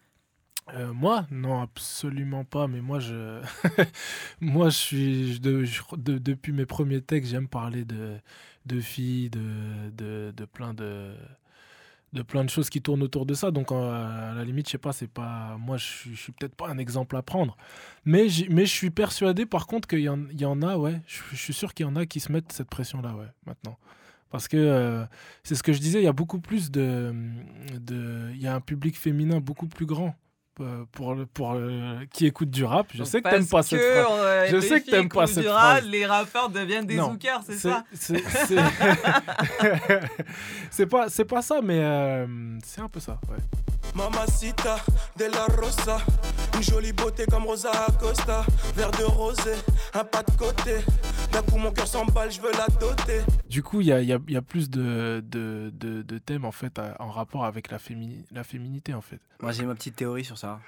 Euh, 0.74 0.94
moi 0.94 1.28
Non, 1.32 1.62
absolument 1.62 2.44
pas. 2.44 2.68
Mais 2.68 2.82
moi, 2.82 3.00
je, 3.00 3.42
moi, 4.42 4.70
je 4.70 4.78
suis 4.78 5.40
depuis 5.40 6.52
mes 6.54 6.66
premiers 6.66 7.02
textes, 7.02 7.32
j'aime 7.32 7.48
parler 7.48 7.86
de, 7.86 8.18
de 8.66 8.80
filles, 8.80 9.30
de, 9.30 9.92
de, 10.32 10.46
plein 10.46 10.74
de 10.74 11.14
de 12.14 12.22
plein 12.22 12.46
de 12.46 12.50
choses 12.50 12.70
qui 12.70 12.82
tournent 12.82 13.04
autour 13.04 13.26
de 13.26 13.34
ça. 13.34 13.52
Donc, 13.52 13.72
à 13.72 14.34
la 14.36 14.44
limite, 14.46 14.68
je 14.68 14.72
sais 14.72 14.78
pas, 14.78 14.94
c'est 14.94 15.08
pas 15.08 15.58
moi, 15.60 15.78
je 15.78 16.10
je 16.12 16.16
suis 16.16 16.32
peut-être 16.32 16.56
pas 16.56 16.70
un 16.70 16.78
exemple 16.78 17.16
à 17.18 17.22
prendre. 17.22 17.58
Mais, 18.06 18.28
mais 18.50 18.66
je 18.66 18.72
suis 18.72 18.90
persuadé, 18.90 19.46
par 19.46 19.68
contre, 19.68 19.88
qu'il 19.88 20.00
y, 20.00 20.04
y 20.04 20.46
en 20.46 20.62
a, 20.62 20.78
ouais. 20.78 21.02
Je, 21.08 21.36
suis 21.36 21.54
sûr 21.54 21.74
qu'il 21.74 21.86
y 21.86 21.90
en 21.90 21.96
a 21.96 22.06
qui 22.06 22.20
se 22.22 22.32
mettent 22.32 22.52
cette 22.54 22.70
pression-là, 22.70 23.16
ouais, 23.16 23.28
maintenant. 23.46 23.78
Parce 24.32 24.48
que 24.48 24.58
euh, 24.58 25.06
c'est 25.44 25.56
ce 25.56 25.64
que 25.64 25.74
je 25.74 25.80
disais, 25.80 26.02
il 26.02 26.06
y 26.06 26.08
a 26.08 26.14
beaucoup 26.14 26.40
plus 26.40 26.72
de. 26.72 27.14
Il 27.90 28.42
y 28.42 28.48
a 28.48 28.56
un 28.56 28.62
public 28.62 28.98
féminin 28.98 29.40
beaucoup 29.40 29.68
plus 29.68 29.86
grand 29.86 30.16
pour, 30.92 31.16
le- 31.16 31.26
pour, 31.26 31.54
euh, 31.54 31.98
qui 32.12 32.26
écoute 32.26 32.50
du 32.50 32.64
rap. 32.64 32.88
Je 32.94 33.00
Donc, 33.00 33.08
sais 33.08 33.22
que 33.22 33.30
t'aimes 33.30 33.48
pas 33.48 33.64
cette 33.64 33.82
phrase. 33.82 34.06
euh, 34.20 34.48
Je 34.52 34.60
sais 34.60 34.82
que 34.82 34.90
t'aimes 34.90 35.10
pas 35.10 35.28
cette 35.28 35.46
phrase. 35.46 35.86
Les 35.86 36.06
rappeurs 36.06 36.50
deviennent 36.50 36.86
des 36.86 36.98
zookers, 36.98 37.42
c'est 37.46 37.58
ça 37.58 37.84
c'est- 37.94 38.24
pas, 40.90 41.08
pas 41.28 41.42
ça, 41.42 41.60
mais 41.64 41.80
euh, 41.82 42.26
c'est 42.64 42.82
un 42.82 42.90
peu 42.90 43.00
ça, 43.00 43.20
ouais. 43.30 43.38
Mamacita 43.96 44.76
de 45.18 45.26
la 45.26 45.46
Rosa, 45.56 45.98
une 46.56 46.62
jolie 46.64 46.92
beauté 46.92 47.26
comme 47.28 47.46
Rosa 47.46 47.72
Acosta, 47.88 48.44
verre 48.76 48.92
de 48.92 49.04
rosé, 49.06 49.54
un 49.94 50.04
pas 50.04 50.22
de 50.22 50.32
côté. 50.38 50.78
D'un 51.32 51.42
coup 51.42 51.58
mon 51.58 51.72
cœur 51.72 51.88
s'emballe, 51.88 52.30
je 52.32 52.42
veux 52.42 52.52
la 52.52 52.68
doter. 52.80 53.22
Du 53.50 53.64
coup, 53.64 53.80
il 53.82 53.88
y 53.88 53.94
a, 53.94 54.02
y 54.02 54.12
a- 54.14 54.20
y 54.28 54.36
a 54.36 54.42
plus 54.42 54.70
de, 54.70 55.24
de, 55.26 55.72
de- 55.74 56.02
de 56.02 56.18
thèmes 56.18 56.44
en 56.46 56.52
fait 56.52 56.78
à- 56.78 56.96
en 57.00 57.10
rapport 57.10 57.46
avec 57.46 57.72
la, 57.72 57.78
fémini- 57.78 58.26
la 58.32 58.44
féminité 58.44 58.94
en 58.94 59.02
fait. 59.02 59.20
Moi, 59.42 59.54
j'ai 59.54 59.64
ma 59.66 59.76
petite 59.76 59.96
théorie 59.96 60.26
sur 60.26 60.38
ça. 60.38 60.60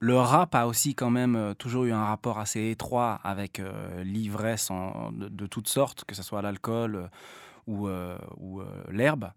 Le 0.00 0.16
rap 0.18 0.54
a 0.54 0.66
aussi 0.66 0.94
quand 0.94 1.10
même 1.10 1.36
euh, 1.36 1.54
toujours 1.54 1.84
eu 1.84 1.92
un 1.92 2.04
rapport 2.04 2.38
assez 2.38 2.70
étroit 2.70 3.20
avec 3.22 3.60
euh, 3.60 4.02
l'ivresse 4.02 4.70
de, 5.12 5.28
de 5.28 5.46
toutes 5.46 5.68
sortes, 5.68 6.04
que 6.06 6.14
ce 6.14 6.22
soit 6.22 6.42
l'alcool 6.42 6.96
euh, 6.96 7.06
ou, 7.66 7.86
euh, 7.86 8.18
ou 8.38 8.60
euh, 8.62 8.64
l'herbe. 8.90 9.30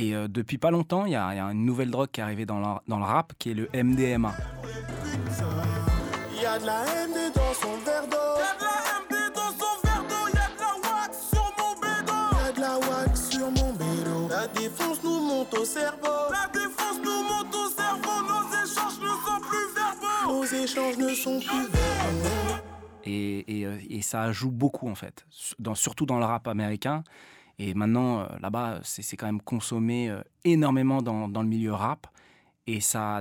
Et 0.00 0.14
euh, 0.14 0.28
depuis 0.28 0.58
pas 0.58 0.70
longtemps, 0.70 1.06
il 1.06 1.12
y, 1.12 1.16
a 1.16 1.34
il 1.34 1.38
y 1.38 1.40
a 1.40 1.46
une 1.50 1.64
nouvelle 1.64 1.90
drogue 1.90 2.08
qui 2.12 2.20
est 2.20 2.22
arrivée 2.22 2.46
dans 2.46 2.60
le, 2.60 2.66
dans 2.86 2.98
le 2.98 3.04
rap, 3.04 3.32
qui 3.38 3.50
est 3.50 3.54
le 3.54 3.68
MDMA. 3.74 4.32
Y'a 6.40 6.58
de 6.60 6.66
la 6.66 6.82
MD 6.84 7.34
dans 7.34 7.52
son 7.52 7.76
verre 7.84 8.06
d'eau. 8.06 8.16
Y'a 8.38 8.54
de 8.58 8.62
la 8.62 8.76
MD 9.00 9.34
dans 9.34 9.50
son 9.58 9.74
verre 9.82 10.04
d'eau. 10.08 10.28
Y'a 10.32 10.48
de 10.54 10.60
la 10.60 10.78
wax 10.88 11.30
sur 11.30 11.50
mon 11.58 11.74
bédo. 11.80 12.14
Y'a 12.46 12.52
de 12.52 12.60
la 12.60 12.78
wax 12.78 13.30
sur 13.30 13.50
mon 13.50 13.72
bédo. 13.72 14.28
La 14.28 14.46
défense 14.46 15.02
nous 15.02 15.20
monte 15.20 15.54
au 15.58 15.64
cerveau. 15.64 16.30
La 16.30 16.46
défense 16.52 17.00
nous 17.04 17.22
monte 17.24 17.54
au 17.56 17.68
cerveau. 17.68 18.22
Nos 18.28 18.54
échanges 18.54 18.98
ne 19.00 19.08
sont 19.08 19.40
plus 19.48 19.66
verbaux. 19.74 20.32
Nos 20.32 20.44
échanges 20.44 20.96
ne 20.98 21.08
sont 21.14 21.40
plus 21.40 21.66
verbaux. 21.72 22.62
Et, 23.04 23.60
et, 23.60 23.66
euh, 23.66 23.78
et 23.90 24.02
ça 24.02 24.30
joue 24.30 24.50
beaucoup 24.52 24.88
en 24.88 24.94
fait, 24.94 25.26
dans- 25.58 25.74
surtout 25.74 26.06
dans 26.06 26.18
le 26.18 26.24
rap 26.24 26.46
américain. 26.46 27.02
Et 27.58 27.74
maintenant, 27.74 28.20
euh, 28.20 28.26
là-bas, 28.40 28.80
c'est 28.84 29.02
c'est 29.02 29.16
quand 29.16 29.26
même 29.26 29.40
consommé 29.42 30.08
euh, 30.10 30.22
énormément 30.44 31.02
dans, 31.02 31.28
dans 31.28 31.42
le 31.42 31.48
milieu 31.48 31.72
rap. 31.72 32.06
Et 32.66 32.80
ça, 32.80 33.20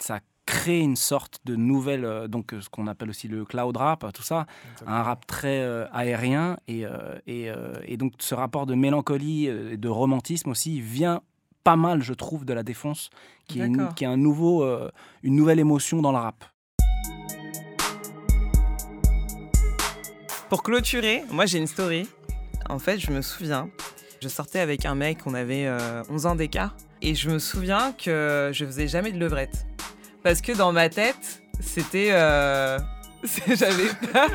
ça 0.00 0.20
crée 0.46 0.80
une 0.80 0.96
sorte 0.96 1.40
de 1.44 1.54
nouvelle, 1.56 2.04
euh, 2.06 2.26
donc 2.26 2.54
euh, 2.54 2.60
ce 2.60 2.68
qu'on 2.70 2.86
appelle 2.86 3.10
aussi 3.10 3.28
le 3.28 3.44
cloud 3.44 3.76
rap, 3.76 4.10
tout 4.14 4.22
ça, 4.22 4.46
un 4.86 5.02
rap 5.02 5.26
très 5.26 5.60
euh, 5.60 5.86
aérien. 5.92 6.56
Et, 6.66 6.86
euh, 6.86 7.18
et, 7.26 7.50
euh, 7.50 7.74
et 7.84 7.96
donc 7.98 8.14
ce 8.18 8.34
rapport 8.34 8.64
de 8.66 8.74
mélancolie 8.74 9.48
euh, 9.48 9.72
et 9.74 9.76
de 9.76 9.88
romantisme 9.88 10.48
aussi 10.50 10.80
vient 10.80 11.20
pas 11.64 11.76
mal, 11.76 12.02
je 12.02 12.14
trouve, 12.14 12.44
de 12.46 12.54
la 12.54 12.62
défonce, 12.62 13.10
qui 13.46 13.60
est, 13.60 13.66
une- 13.66 13.76
qui 13.94 14.04
est 14.04 14.06
un 14.08 14.16
nouveau, 14.16 14.64
euh, 14.64 14.90
une 15.22 15.36
nouvelle 15.36 15.58
émotion 15.60 16.00
dans 16.00 16.12
le 16.12 16.18
rap. 16.18 16.44
Pour 20.48 20.62
clôturer, 20.62 21.24
moi 21.30 21.44
j'ai 21.44 21.58
une 21.58 21.66
story. 21.66 22.08
En 22.68 22.78
fait, 22.78 22.98
je 22.98 23.10
me 23.10 23.22
souviens, 23.22 23.68
je 24.22 24.28
sortais 24.28 24.60
avec 24.60 24.84
un 24.84 24.94
mec, 24.94 25.18
on 25.26 25.34
avait 25.34 25.66
euh, 25.66 26.02
11 26.10 26.26
ans 26.26 26.34
d'écart, 26.34 26.74
et 27.02 27.14
je 27.14 27.30
me 27.30 27.38
souviens 27.38 27.92
que 27.92 28.50
je 28.52 28.64
faisais 28.64 28.88
jamais 28.88 29.12
de 29.12 29.18
levrette. 29.18 29.66
Parce 30.22 30.40
que 30.40 30.52
dans 30.52 30.72
ma 30.72 30.88
tête, 30.88 31.42
c'était. 31.60 32.08
euh, 32.12 32.78
J'avais 33.48 33.88
peur. 34.12 34.28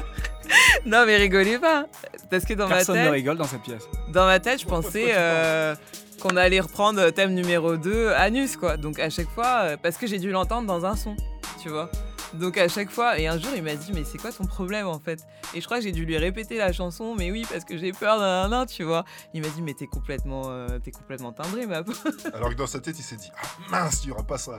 non, 0.86 1.06
mais 1.06 1.18
rigolez 1.18 1.58
pas. 1.60 1.86
Parce 2.30 2.46
que 2.46 2.54
dans 2.54 2.68
Personne 2.68 2.96
ma 2.96 3.02
ne 3.02 3.06
tête. 3.08 3.14
rigole 3.14 3.38
dans 3.38 3.46
cette 3.46 3.62
pièce. 3.62 3.84
Dans 4.12 4.26
ma 4.26 4.40
tête, 4.40 4.62
je 4.62 4.66
pensais 4.66 5.12
euh, 5.12 5.76
qu'on 6.22 6.36
allait 6.36 6.60
reprendre 6.60 7.10
thème 7.12 7.34
numéro 7.34 7.78
2, 7.78 8.10
Anus, 8.10 8.58
quoi. 8.58 8.76
Donc 8.78 9.00
à 9.00 9.10
chaque 9.10 9.30
fois, 9.30 9.62
euh, 9.64 9.78
parce 9.82 9.98
que 9.98 10.08
j'ai 10.08 10.20
dû 10.20 10.32
l'entendre 10.32 10.68
dans 10.68 10.86
un 10.86 10.96
son, 10.96 11.16
tu 11.62 11.70
vois. 11.70 11.90
Donc 12.34 12.58
à 12.58 12.68
chaque 12.68 12.90
fois, 12.90 13.20
et 13.20 13.28
un 13.28 13.38
jour 13.38 13.52
il 13.56 13.64
m'a 13.64 13.76
dit, 13.76 13.92
mais 13.94 14.04
c'est 14.04 14.18
quoi 14.18 14.32
ton 14.32 14.46
problème 14.46 14.88
en 14.88 15.00
fait? 15.00 15.26
Et 15.54 15.62
je 15.62 15.66
crois 15.66 15.78
que 15.78 15.84
j'ai 15.84 15.92
dû 15.92 16.06
lui 16.06 16.18
répéter 16.18 16.58
la 16.58 16.74
chanson, 16.74 17.16
mais 17.16 17.32
oui, 17.32 17.46
parce 17.50 17.64
que 17.64 17.78
j'ai 17.78 17.92
peur 17.92 18.20
d'un 18.20 18.50
nain, 18.50 18.66
tu 18.66 18.84
vois. 18.84 19.06
Il 19.34 19.42
m'a 19.42 19.50
dit, 19.50 19.62
mais 19.62 19.74
t'es 19.74 19.88
complètement, 19.88 20.44
euh, 20.48 20.80
t'es 20.80 20.92
complètement 20.92 21.32
timbré, 21.32 21.68
ma 21.68 21.84
peau. 21.84 21.94
Alors 22.34 22.50
que 22.50 22.56
dans 22.56 22.68
sa 22.68 22.80
tête, 22.80 22.98
il 22.98 23.04
s'est 23.04 23.18
dit 23.18 23.32
Ah 23.38 23.48
mince, 23.70 24.04
il 24.04 24.08
n'y 24.08 24.14
aura 24.14 24.24
pas 24.24 24.38
ça. 24.38 24.58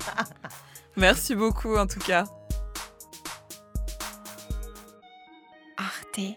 Merci 0.96 1.34
beaucoup 1.34 1.76
en 1.76 1.86
tout 1.86 2.00
cas. 2.00 2.24
Arte 5.76 6.36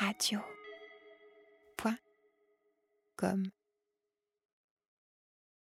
Radio. 0.00 0.40
Point. 1.76 1.98
Com. 3.16 3.44